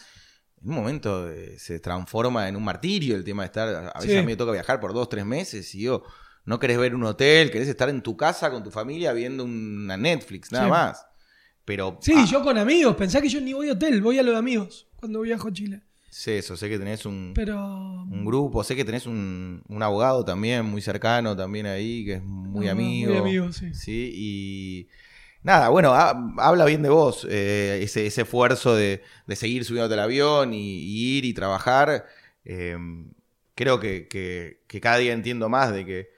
[0.60, 3.68] En un momento eh, se transforma en un martirio el tema de estar.
[3.94, 4.16] A veces Sí.
[4.18, 6.02] a mí me toca viajar por dos, tres meses y digo,
[6.50, 9.96] no querés ver un hotel, querés estar en tu casa con tu familia viendo una
[9.96, 10.70] Netflix, nada Sí.
[10.70, 11.06] más.
[11.64, 11.98] Pero.
[12.02, 14.32] Sí, ah, yo con amigos, pensá que yo ni voy a hotel, voy a lo
[14.32, 15.82] de amigos cuando viajo a Chile.
[16.10, 17.56] Sé eso, sé que tenés un, Pero.
[18.10, 22.22] un grupo, sé que tenés un, un abogado también muy cercano también ahí, que es
[22.22, 23.10] muy No, amigo.
[23.12, 23.72] Muy amigo, sí.
[23.72, 24.88] Sí, y
[25.44, 29.94] nada, bueno, ha- habla bien de vos, eh, ese, ese esfuerzo de, de seguir subiéndote
[29.94, 32.06] al avión y, y ir y trabajar.
[32.44, 32.76] eh,
[33.54, 36.10] creo que, que- que cada día entiendo más de que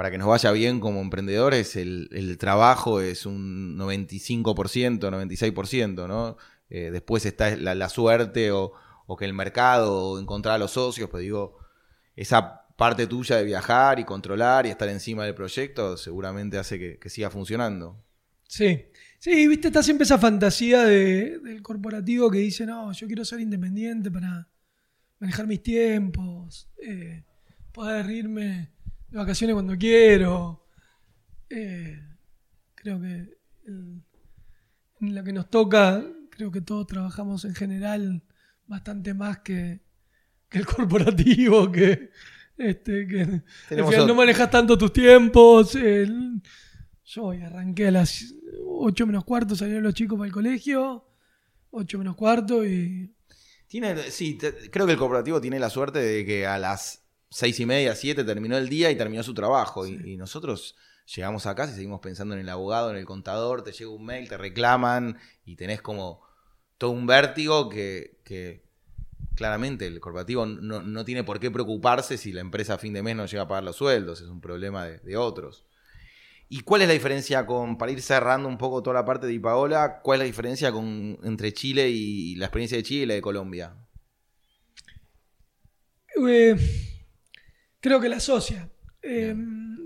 [0.00, 6.38] para que nos vaya bien como emprendedores, el, el trabajo es un 95%, 96%, ¿no?
[6.70, 8.72] Eh, después está la, la suerte o,
[9.06, 11.58] o que el mercado, o encontrar a los socios, pues digo,
[12.16, 17.10] esa parte tuya de viajar y controlar y estar encima del proyecto seguramente hace que,
[17.10, 18.02] siga funcionando.
[18.48, 18.86] Sí,
[19.18, 23.40] sí, viste, está siempre esa fantasía de- del corporativo que dice, no, yo quiero ser
[23.40, 24.48] independiente para
[25.18, 27.22] manejar mis tiempos, eh,
[27.70, 28.70] poder irme
[29.10, 30.66] de vacaciones cuando quiero.
[31.48, 31.98] Eh,
[32.74, 34.02] creo que el-
[35.00, 38.22] en lo que nos toca, creo que todos trabajamos en general
[38.66, 39.80] bastante más que,
[40.48, 42.10] que el corporativo, que,
[42.56, 45.74] este, que al no manejas tanto tus tiempos.
[45.74, 46.40] el-
[47.04, 48.34] yo hoy arranqué a las
[48.64, 51.08] 8 menos cuarto, salieron los chicos para el colegio,
[51.70, 53.12] 8 menos cuarto y...
[53.66, 57.58] Tiene, sí, te- creo que el corporativo tiene la suerte de que a las seis
[57.60, 59.86] y media, siete terminó el día y terminó su trabajo.
[59.86, 60.76] Y, y nosotros
[61.14, 64.04] llegamos a casa y seguimos pensando en el abogado, en el contador, te llega un
[64.04, 66.22] mail, te reclaman y tenés como
[66.78, 68.64] todo un vértigo que, que
[69.34, 73.02] claramente el corporativo no, no tiene por qué preocuparse si la empresa a fin de
[73.02, 75.66] mes no llega a pagar los sueldos, es un problema de, de otros.
[76.48, 79.34] ¿Y cuál es la diferencia con, para ir cerrando un poco toda la parte de
[79.34, 83.14] Ipaola, cuál es la diferencia con, entre Chile y la experiencia de Chile y la
[83.14, 83.76] de Colombia?
[86.28, 86.56] Eh,
[87.80, 88.70] creo que la asocia.
[89.02, 89.34] Eh,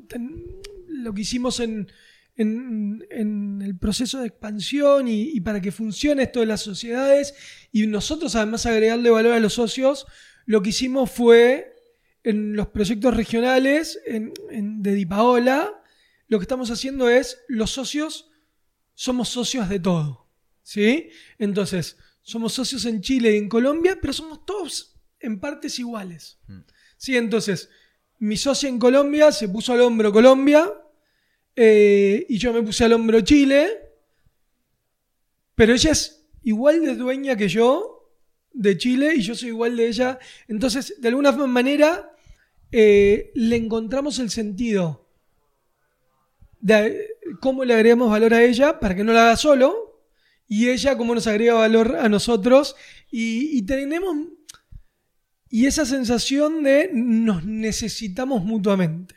[0.09, 0.45] ten-
[0.89, 1.91] lo que hicimos en,
[2.37, 7.35] en- en el proceso de expansión y, y para que funcione esto de las sociedades
[7.73, 10.07] y nosotros además agregarle valor a los socios,
[10.47, 11.75] lo que hicimos fue
[12.23, 15.73] en los proyectos regionales en, en- de Dipaola,
[16.29, 18.31] lo que estamos haciendo es los socios
[18.95, 20.25] somos socios de todo.
[20.63, 21.11] ¿Sí?
[21.39, 26.39] Entonces, somos socios en Chile y en Colombia, pero somos todos en partes iguales.
[26.47, 26.61] Mm.
[26.97, 27.69] Sí, entonces,
[28.19, 30.73] mi socia en Colombia se puso al hombro Colombia
[31.57, 33.69] eh, y yo me puse al hombro Chile,
[35.55, 38.13] pero ella es igual de dueña que yo
[38.53, 40.19] de Chile y yo soy igual de ella.
[40.49, 42.13] Entonces, de alguna manera,
[42.73, 45.09] eh, le encontramos el sentido
[46.61, 47.09] de eh,
[47.41, 50.03] cómo le agregamos valor a ella para que no la haga solo
[50.49, 52.77] y ella cómo nos agrega valor a nosotros
[53.11, 54.15] y tenemos
[55.55, 59.15] y esa sensación de nos necesitamos mutuamente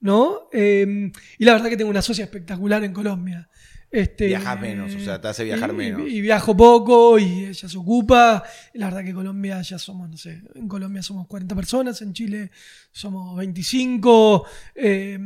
[0.00, 0.48] ¿no?
[0.52, 3.48] Eh, y la verdad que tengo una socia espectacular en Colombia
[3.90, 6.02] este, Viajas menos, o sea, te hace viajar y- menos.
[6.06, 8.42] y viajo poco y ella se ocupa.
[8.74, 12.50] La verdad que Colombia ya somos, no sé, en Colombia somos 40 personas, en Chile
[12.92, 14.44] somos 25
[14.74, 15.18] eh,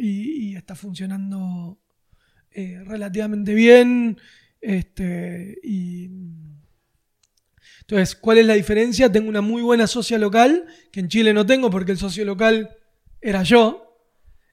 [0.00, 1.78] y, y está funcionando
[2.50, 4.18] eh, relativamente bien.
[4.60, 6.10] Este, y,
[7.88, 9.10] entonces, ¿cuál es la diferencia?
[9.12, 12.76] Tengo una muy buena socia local, que en Chile no tengo porque el socio local
[13.20, 13.82] era yo.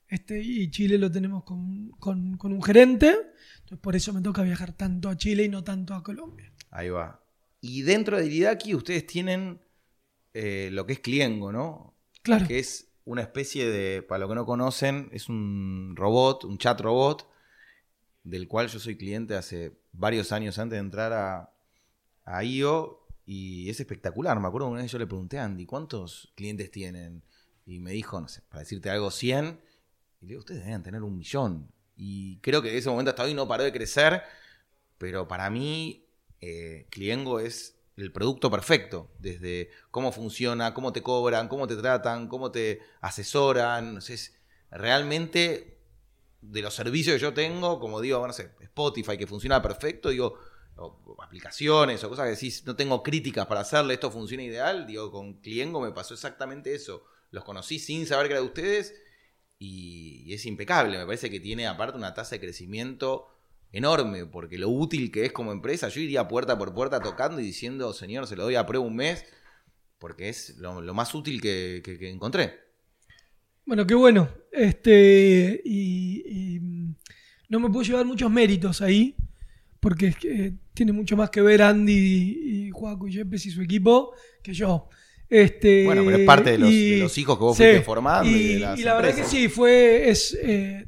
[0.07, 3.07] Este, y Chile lo tenemos con, con- con un gerente.
[3.61, 6.51] Entonces, por eso me toca viajar tanto a Chile y no tanto a Colombia.
[6.69, 7.23] Ahí va.
[7.61, 9.59] Y dentro de Iridaki ustedes tienen
[10.34, 11.95] eh, lo que es Cliengo, ¿no?
[12.21, 12.47] Claro.
[12.47, 16.79] Que es una especie de, para los que no conocen, es un robot, un chat
[16.79, 17.27] robot,
[18.23, 21.53] del cual yo soy cliente hace varios años antes de entrar a,
[22.25, 24.39] a IO y es espectacular.
[24.39, 27.24] Me acuerdo que una vez yo le pregunté a Andy, ¿cuántos clientes tienen?
[27.65, 29.59] Y me dijo, no sé, para decirte algo, 100.
[30.21, 31.71] Y le digo, ustedes deberían tener un millón.
[31.95, 34.24] Y creo que de ese momento hasta hoy no paró de crecer,
[34.97, 36.07] pero para mí
[36.41, 42.28] eh, Cliengo es el producto perfecto, desde cómo funciona, cómo te cobran, cómo te tratan,
[42.28, 43.95] cómo te asesoran.
[43.95, 44.36] no sé, es
[44.71, 45.80] realmente
[46.41, 50.39] de los servicios que yo tengo, como digo, no sé, Spotify que funciona perfecto, digo,
[50.76, 55.11] o, aplicaciones o cosas que decís, no tengo críticas para hacerle, esto funciona ideal, digo,
[55.11, 57.05] con Cliengo me pasó exactamente eso.
[57.32, 58.95] Los conocí sin saber que era de ustedes
[59.59, 63.30] y, es impecable, me parece que tiene aparte una tasa de crecimiento
[63.71, 67.45] enorme, porque lo útil que es como empresa, yo iría puerta por puerta tocando y
[67.45, 69.26] diciendo, señor, se lo doy a prueba un mes,
[69.97, 72.59] porque es lo, más útil que, que- encontré.
[73.65, 74.30] Bueno, qué bueno.
[74.51, 76.95] Este, y, y, mm,
[77.49, 79.15] no me puedo llevar muchos méritos ahí,
[79.84, 83.51] porque es que, eh, tiene mucho más que ver Andy y, Juaco y Yepes y
[83.51, 84.88] su equipo que yo.
[85.29, 87.81] Este, Bueno, pero es parte de los, y- de los hijos que vos sí, fuiste
[87.81, 90.09] formando y, y, de las y la verdad que sí, fue.
[90.09, 90.88] Es, eh,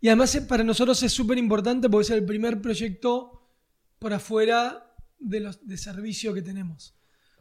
[0.00, 3.50] y además eh, para nosotros es súper importante porque es el primer proyecto
[3.98, 6.94] por afuera de los de servicio que tenemos.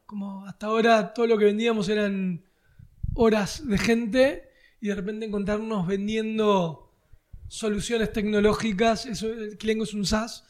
[0.05, 2.43] Como hasta ahora todo lo que vendíamos eran
[3.13, 4.43] horas de gente
[4.81, 6.91] y de repente encontrarnos vendiendo
[7.47, 10.43] soluciones tecnológicas, eso el Cliengo es un SaaS,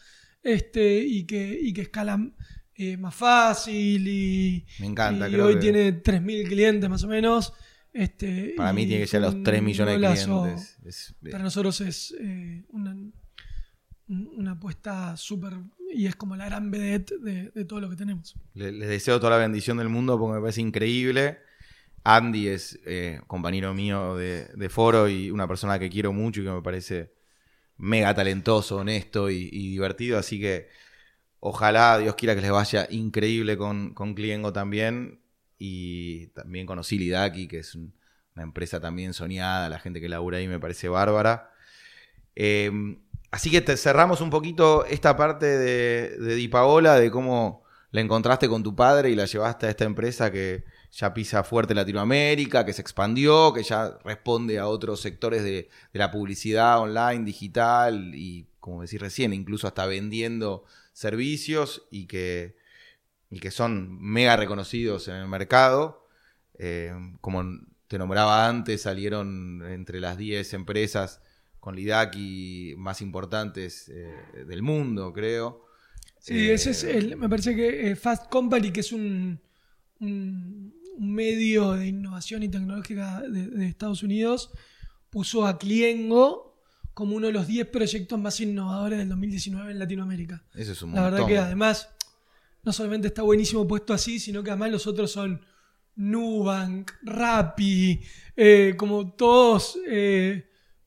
[0.44, 2.36] este, y que, y que escalan
[2.76, 7.08] eh, más fácil y, Me encanta, y creo hoy que- tiene 3.000 clientes más o
[7.08, 7.54] menos.
[7.94, 10.78] Este, Para mí tiene que ser los fue 3 un millones de clientes.
[10.86, 12.96] Es- Para nosotros es eh, una-
[14.08, 15.54] una apuesta súper.
[15.94, 18.36] Y es como la gran vedette de, todo lo que tenemos.
[18.54, 21.38] Les, deseo toda la bendición del mundo porque me parece increíble.
[22.04, 26.50] Andy es eh, compañero mío de, foro y una persona que quiero mucho y que
[26.52, 27.12] me parece
[27.78, 30.18] mega talentoso, honesto y, divertido.
[30.18, 30.70] Así que
[31.40, 35.22] ojalá Dios quiera que les vaya increíble con, con Cliengo también.
[35.58, 37.94] Y también con Osilidaki, que es una
[38.44, 39.70] empresa también soñada.
[39.70, 41.52] La gente que labura ahí me parece bárbara.
[42.36, 42.72] Eh,
[43.32, 48.02] Así que te cerramos un poquito esta parte de, de Di Paola, de cómo la
[48.02, 51.78] encontraste con tu padre y la llevaste a esta empresa que ya pisa fuerte en
[51.78, 58.14] Latinoamérica, que se expandió, que ya responde a otros sectores de, la publicidad online, digital
[58.14, 62.58] y, como decís recién, incluso hasta vendiendo servicios y que,
[63.30, 66.08] y que son mega reconocidos en el mercado.
[66.58, 67.44] Eh, como
[67.88, 71.22] te nombraba antes, salieron entre las 10 empresas
[71.62, 75.66] con Lidaki más importantes eh, del mundo, creo.
[76.20, 79.40] Sí, ese es el, me parece que eh, Fast Company, que es un,
[80.00, 84.52] un, medio de innovación y tecnológica de, Estados Unidos,
[85.10, 86.58] puso a Cliengo
[86.94, 90.44] como uno de los 10 proyectos más innovadores del 2019 en Latinoamérica.
[90.54, 91.90] Eso es un La verdad que además,
[92.64, 95.42] no solamente está buenísimo puesto así, sino que además los otros son
[95.96, 98.02] Nubank, Rappi,
[98.36, 99.78] eh, como todos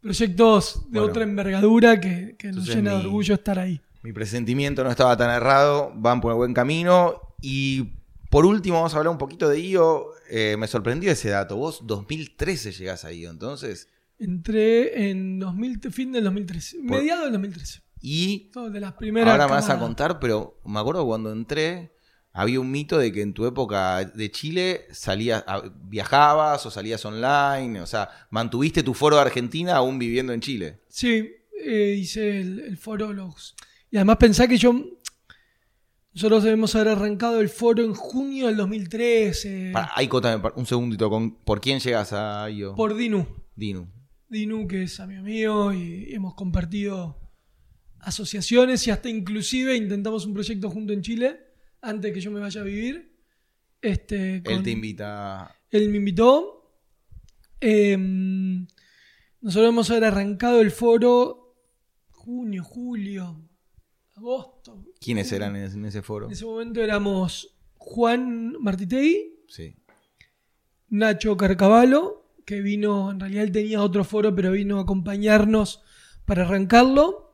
[0.04, 3.80] proyectos de otra envergadura que, nos llena de orgullo estar ahí.
[4.02, 7.22] Mi presentimiento no estaba tan errado, van por el buen camino.
[7.40, 8.03] Y
[8.34, 10.08] por último, vamos a hablar un poquito de IO.
[10.28, 11.56] Eh, me sorprendió ese dato.
[11.56, 13.88] Vos 2013 llegás a IO, entonces.
[14.18, 17.82] Entré en 2000, fin del 2013, mediado del 2013.
[18.00, 21.92] Y de las primeras ahora me vas a contar, pero me acuerdo cuando entré,
[22.32, 25.44] había un mito de que en tu época de Chile salías,
[25.84, 30.80] viajabas o salías online, o sea, mantuviste tu foro de Argentina aún viviendo en Chile.
[30.88, 33.54] Sí, eh, hice el, foro los...
[33.92, 34.74] Y además pensá que yo...
[36.14, 39.72] Nosotros debemos haber arrancado el foro en junio del 2013.
[39.74, 40.08] ahí
[40.54, 41.10] un segundito,
[41.44, 42.76] ¿por quién llegas a IO?
[42.76, 43.26] Por Dinu.
[43.56, 43.88] Dinu.
[44.28, 47.20] Dinu, que es amigo mío y hemos compartido
[47.98, 51.40] asociaciones y hasta inclusive intentamos un proyecto junto en Chile
[51.80, 53.18] antes que yo me vaya a vivir.
[53.82, 55.52] Este, él te invita.
[55.68, 56.78] Él me invitó.
[57.60, 58.66] Em,
[59.40, 61.56] nosotros hemos haber arrancado el foro
[62.08, 63.48] junio, julio,
[64.14, 64.84] agosto.
[65.04, 66.26] ¿Quiénes eran en ese foro?
[66.26, 69.76] En ese momento éramos Juan Martitei, sí.
[70.88, 75.82] Nacho Carcavalo, que vino, en realidad él tenía otro foro, pero vino a acompañarnos
[76.24, 77.32] para arrancarlo.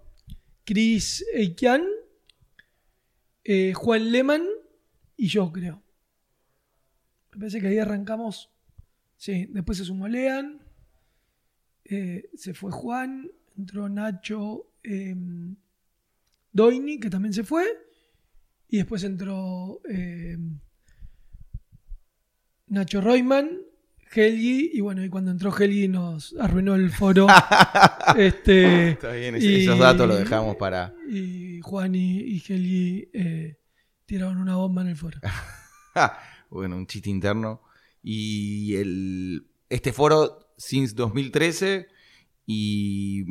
[0.64, 1.85] Chris Eikian
[3.45, 4.47] eh, Juan Lehmann
[5.16, 5.83] y yo, creo.
[7.33, 8.51] Me parece que ahí arrancamos.
[9.16, 10.61] Sí, después se sumó Lean.
[11.85, 13.31] Eh, se fue Juan.
[13.57, 15.57] Entró Nacho em,
[16.53, 17.65] Doini, que también se fue.
[18.69, 20.61] Y después entró em,
[22.69, 23.59] Nacho Royman,
[24.13, 27.27] Helgi, y bueno, y cuando entró Helgi nos arruinó el foro.
[28.17, 30.95] este, Está bien, esos datos los dejamos para.
[31.09, 33.59] Y Juan y, Helgi eh,
[34.07, 35.21] tiraron una bomba en el foro.
[36.51, 37.63] bueno, un chiste interno.
[38.03, 41.89] Y el, este foro, since 2013,
[42.47, 43.25] y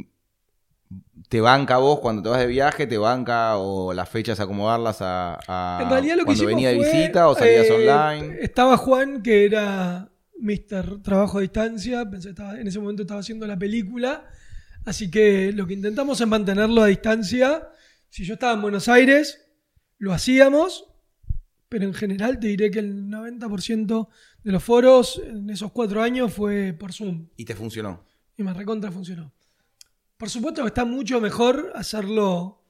[1.30, 5.40] te banca vos cuando te vas de viaje, te banca o las fechas acomodarlas a,
[5.48, 8.38] a en realidad lo cuando que venía de visita o salías eh, online.
[8.42, 10.10] Estaba Juan, que era
[10.40, 11.04] Mr.
[11.04, 14.26] Trabajo a Distancia, pensé estaba, en ese momento estaba haciendo la película,
[14.86, 17.70] así que lo que intentamos es mantenerlo a distancia.
[18.10, 19.46] Si yo estaba en Buenos Aires,
[20.00, 20.86] lo hacíamos,
[21.68, 24.08] pero en general te diré que el 90%
[24.44, 27.28] de los foros en esos cuatro años fue por Zoom.
[27.38, 28.04] Y te funcionó.
[28.36, 29.32] Y me recontra funcionó.
[30.20, 32.62] Por supuesto que está mucho mejor hacerlo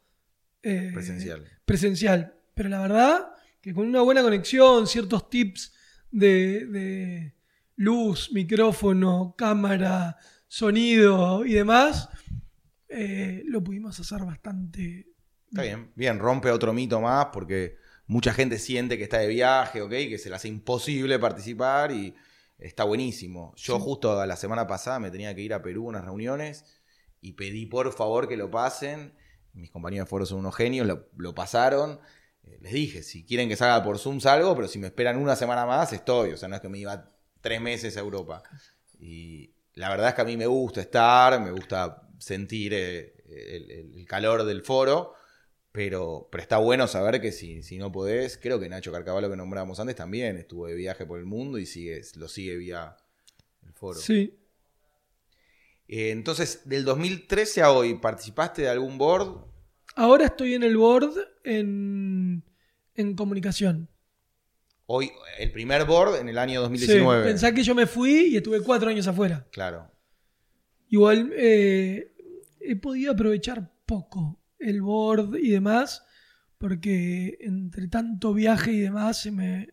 [0.64, 1.46] eh, presencial.
[1.66, 5.74] presencial, pero la verdad que con una buena conexión, ciertos tips
[6.12, 7.34] de
[7.76, 12.10] luz, micrófono, cámara, sonido y demás,
[12.90, 15.08] eh, lo pudimos hacer bastante.
[15.50, 17.78] Está bien, bien, rompe otro mito más porque
[18.08, 19.90] mucha gente siente que está de viaje, ¿ok?
[19.90, 22.14] Que se le hace imposible participar y
[22.58, 23.54] está buenísimo.
[23.56, 26.66] Yo justo la semana pasada me tenía que ir a Perú a unas reuniones
[27.22, 29.14] y pedí por favor que lo pasen.
[29.54, 32.00] Mis compañeros de foro son unos genios, lo, pasaron.
[32.44, 35.36] Eh, les dije, si quieren que salga por Zoom salgo, pero si me esperan una
[35.36, 36.32] semana más estoy.
[36.32, 37.06] O sea, no es que me iba
[37.42, 38.44] tres meses a Europa.
[39.00, 43.14] Y la verdad es que a mí me gusta estar, me gusta sentir eh,
[43.96, 45.14] el, calor del foro,
[45.72, 49.38] pero, pero está bueno saber que si, si no podés, creo que Nacho Carcavalo que
[49.38, 52.98] nombramos antes también estuvo de viaje por el mundo y sigue, lo sigue vía
[53.64, 54.00] el foro.
[54.00, 54.39] Sí.
[55.92, 59.50] Eh, entonces, del 2013 a hoy, ¿participaste de algún board?
[59.96, 61.12] ahora estoy en el board
[61.44, 62.44] en,
[62.96, 63.90] en comunicación.
[64.86, 67.24] Hoy, el primer board en el año Sí, 2019.
[67.26, 69.46] pensá que yo me fui y estuve cuatro años afuera.
[69.52, 69.92] Claro.
[70.88, 72.14] Igual eh,
[72.62, 76.06] he podido aprovechar poco el board y demás,
[76.58, 79.70] porque entre tanto viaje y demás se me,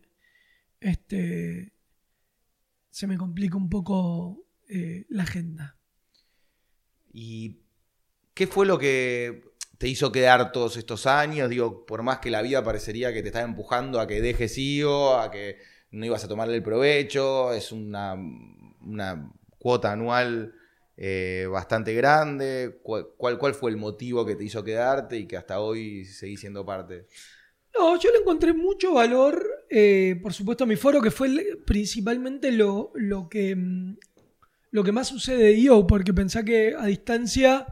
[0.81, 1.73] este,
[2.89, 5.76] se me complica un poco eh, la agenda.
[7.19, 7.63] ¿Y
[8.35, 9.41] qué fue lo que
[9.79, 11.49] te hizo quedar todos estos años?
[11.49, 15.17] Digo, por más que la vida parecería que te estaba empujando a que dejes IO,
[15.17, 15.57] a que
[15.89, 20.53] no ibas a tomarle el provecho, es una, una cuota anual
[20.95, 22.81] eh, bastante grande.
[22.83, 26.63] ¿Cuál, cuál, fue el motivo que te hizo quedarte y que hasta hoy seguís siendo
[26.63, 27.07] parte?
[27.75, 31.29] No, yo le encontré mucho valor, eh, por supuesto, a mi foro, que fue
[31.65, 33.97] principalmente lo, lo que, mm,
[34.71, 37.67] lo que más sucede de IO, porque pensá que a distancia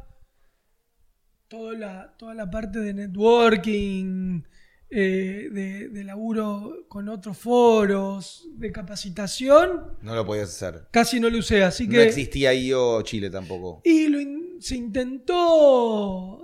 [1.48, 4.42] toda la, toda la parte de networking,
[4.90, 10.88] eh, de, de laburo con otros foros, de capacitación, No lo podías hacer.
[10.92, 12.04] casi no lo usé, así No que...
[12.04, 13.82] existía IO Chile tampoco.
[13.84, 16.42] Y lo in- se intentó,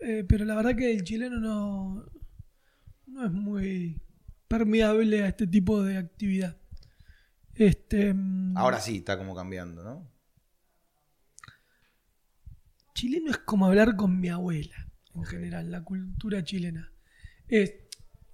[0.00, 2.06] eh, pero la verdad que el chileno no,
[3.06, 4.00] no es muy
[4.46, 6.56] permeable a este tipo de actividad.
[7.58, 10.08] Este, mm, Ahora sí, está como cambiando, ¿no?
[12.94, 14.74] chileno es como hablar con mi abuela,
[15.14, 16.92] en general, la cultura chilena.
[17.46, 17.74] Es-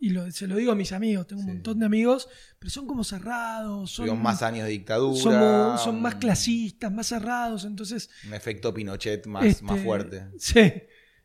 [0.01, 1.53] y lo- se lo digo a mis amigos, tengo un Sí.
[1.53, 5.21] montón de amigos, pero son como cerrados, son, Tuvimos más años de dictadura.
[5.21, 10.29] somos- son más un- clasistas, más cerrados, entonces Un efecto Pinochet más, Este, más fuerte.
[10.39, 10.61] Sí,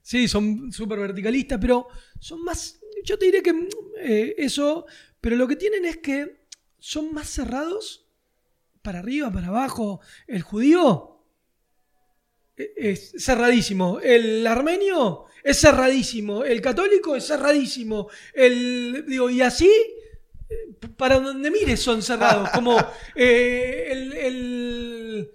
[0.01, 1.87] sí, son súper verticalistas, pero
[2.19, 2.79] son más.
[3.05, 3.67] Yo te diré que mm,
[4.01, 4.85] eh, eso,
[5.21, 6.38] pero lo que tienen es que
[6.79, 8.05] son más cerrados
[8.81, 9.99] para arriba, para abajo.
[10.27, 11.23] El judío
[12.57, 13.99] eh, es cerradísimo.
[14.01, 16.43] El armenio es cerradísimo.
[16.43, 18.09] El católico es cerradísimo.
[18.33, 19.69] El, digo, y así.
[20.49, 22.49] eh, Para donde mires son cerrados.
[22.53, 22.77] Como
[23.15, 25.31] eh, el- el,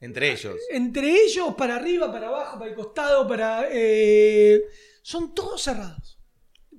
[0.00, 0.56] Entre ellos.
[0.70, 3.68] entre ellos, para arriba, para abajo, para el costado, para.
[3.70, 4.62] eh,
[5.02, 6.18] son todos cerrados.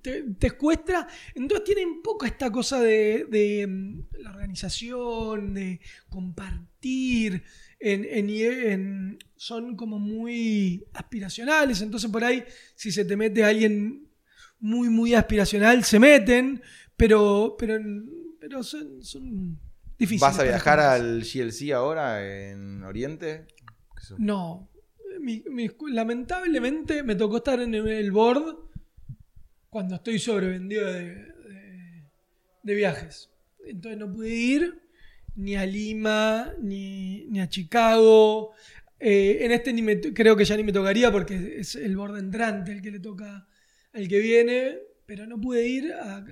[0.03, 1.07] Te, te cuesta.
[1.33, 5.79] Entonces tienen poco esta cosa de, de, mm, la organización, de
[6.09, 7.43] compartir.
[7.79, 11.81] En, en- en- son como muy aspiracionales.
[11.81, 12.43] Entonces, por ahí,
[12.75, 14.07] si se te mete alguien
[14.59, 16.61] muy, muy aspiracional, se meten.
[16.95, 17.79] Pero, pero,
[18.39, 19.59] pero son, son
[19.97, 20.21] difíciles.
[20.21, 23.47] ¿Vas a viajar al GLC ahora en Oriente?
[24.17, 24.69] No.
[25.19, 28.55] Mi- mi- lamentablemente me tocó estar en el board
[29.73, 31.15] cuando estoy sobrevendido de,
[32.61, 33.31] de- viajes.
[33.65, 34.81] Entonces no pude ir
[35.35, 38.51] ni a Lima, ni, ni a Chicago.
[38.99, 42.17] Eh, en este ni me creo que ya ni me tocaría porque es el board
[42.19, 43.47] entrante el que le toca
[43.93, 44.77] al que viene.
[45.05, 46.23] Pero no pude ir a,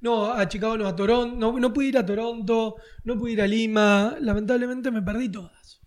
[0.00, 1.36] no, a Chicago, no, a Toronto.
[1.36, 4.16] No, no pude ir a Toronto, no pude ir a Lima.
[4.20, 5.80] Lamentablemente me perdí todas.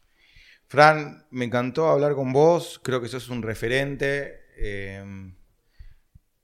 [0.68, 2.80] Fran, me encantó hablar con vos.
[2.84, 4.41] Creo que sos un referente.
[4.57, 5.03] Eh,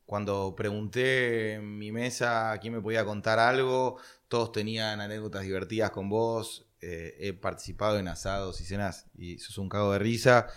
[0.06, 3.98] cuando pregunté en mi mesa a quién me podía contar algo,
[4.28, 6.68] todos tenían anécdotas divertidas con vos.
[6.82, 10.48] Eh, he participado en asados y cenas y sos un cago de risa.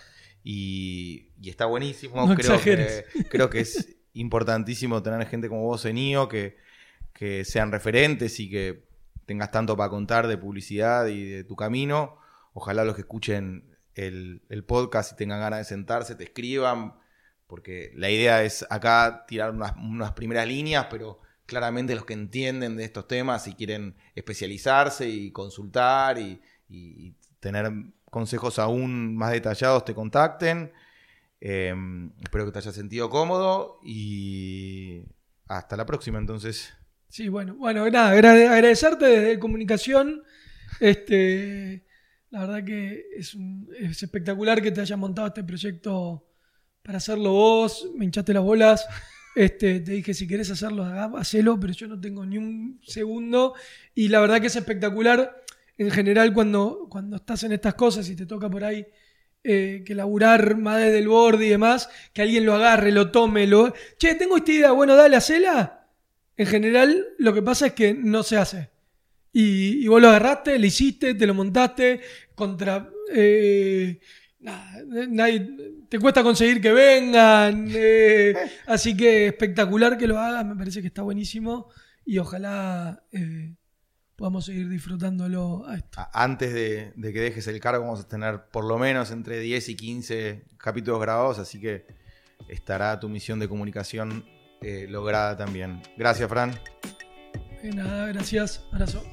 [0.45, 2.17] Y, y está buenísimo.
[2.17, 3.05] No creo, exageres.
[3.13, 6.59] que, creo que es importantísimo tener gente como vos en IO que,
[7.15, 8.87] que sean referentes y que
[9.25, 12.19] tengas tanto para contar de publicidad y de tu camino.
[12.53, 16.95] Ojalá los que escuchen el, el podcast y tengan ganas de sentarse, te escriban,
[17.49, 22.77] porque la idea es acá tirar unas, unas primeras líneas, pero claramente los que entienden
[22.77, 27.73] de estos temas y quieren especializarse y consultar y, y tener
[28.11, 30.73] consejos aún más detallados, te contacten.
[31.41, 31.75] Eh,
[32.23, 35.03] espero que te hayas sentido cómodo y
[35.47, 36.75] hasta la próxima entonces.
[37.09, 40.23] Sí, bueno, bueno, nada, agrade- agradecerte desde comunicación.
[40.81, 41.85] Este,
[42.31, 46.28] la verdad que es, un- es espectacular que te hayas montado este proyecto
[46.89, 47.87] para hacerlo vos.
[47.97, 48.87] Me hinchaste las bolas.
[49.35, 50.83] Este, te dije, si querés hacerlo,
[51.17, 53.55] hacelo, pero yo no tengo ni un segundo.
[53.95, 55.45] Y la verdad que es espectacular
[55.77, 58.85] en general cuando, cuando estás en estas cosas y te toca por ahí
[59.45, 63.47] eh, que laburar más desde el borde y demás, que alguien lo agarre, lo tome,
[63.47, 63.73] lo...
[63.97, 65.87] Che, tengo esta idea, bueno, dale, hacela.
[66.37, 68.71] En general, lo que pasa es que no se hace.
[69.33, 72.01] Y, vos lo agarraste, lo hiciste, te lo montaste
[72.35, 72.91] contra...
[73.15, 74.01] eh,
[74.41, 75.49] nada, nadie-
[75.89, 77.67] te cuesta conseguir que vengan.
[77.71, 78.35] eh,
[78.67, 81.69] así que espectacular que lo hagas, me parece que está buenísimo.
[82.05, 83.55] Y ojalá eh,
[84.17, 86.01] podamos seguir disfrutándolo a esto.
[86.13, 89.69] Antes de, de que dejes el cargo vamos a tener por lo menos entre 10
[89.71, 91.87] y 15 capítulos grabados, así que
[92.49, 94.25] estará tu misión de comunicación
[94.63, 95.81] eh, lograda también.
[95.97, 96.53] Gracias, Fran.
[97.63, 98.65] nada, gracias.
[98.73, 99.05] Abrazo.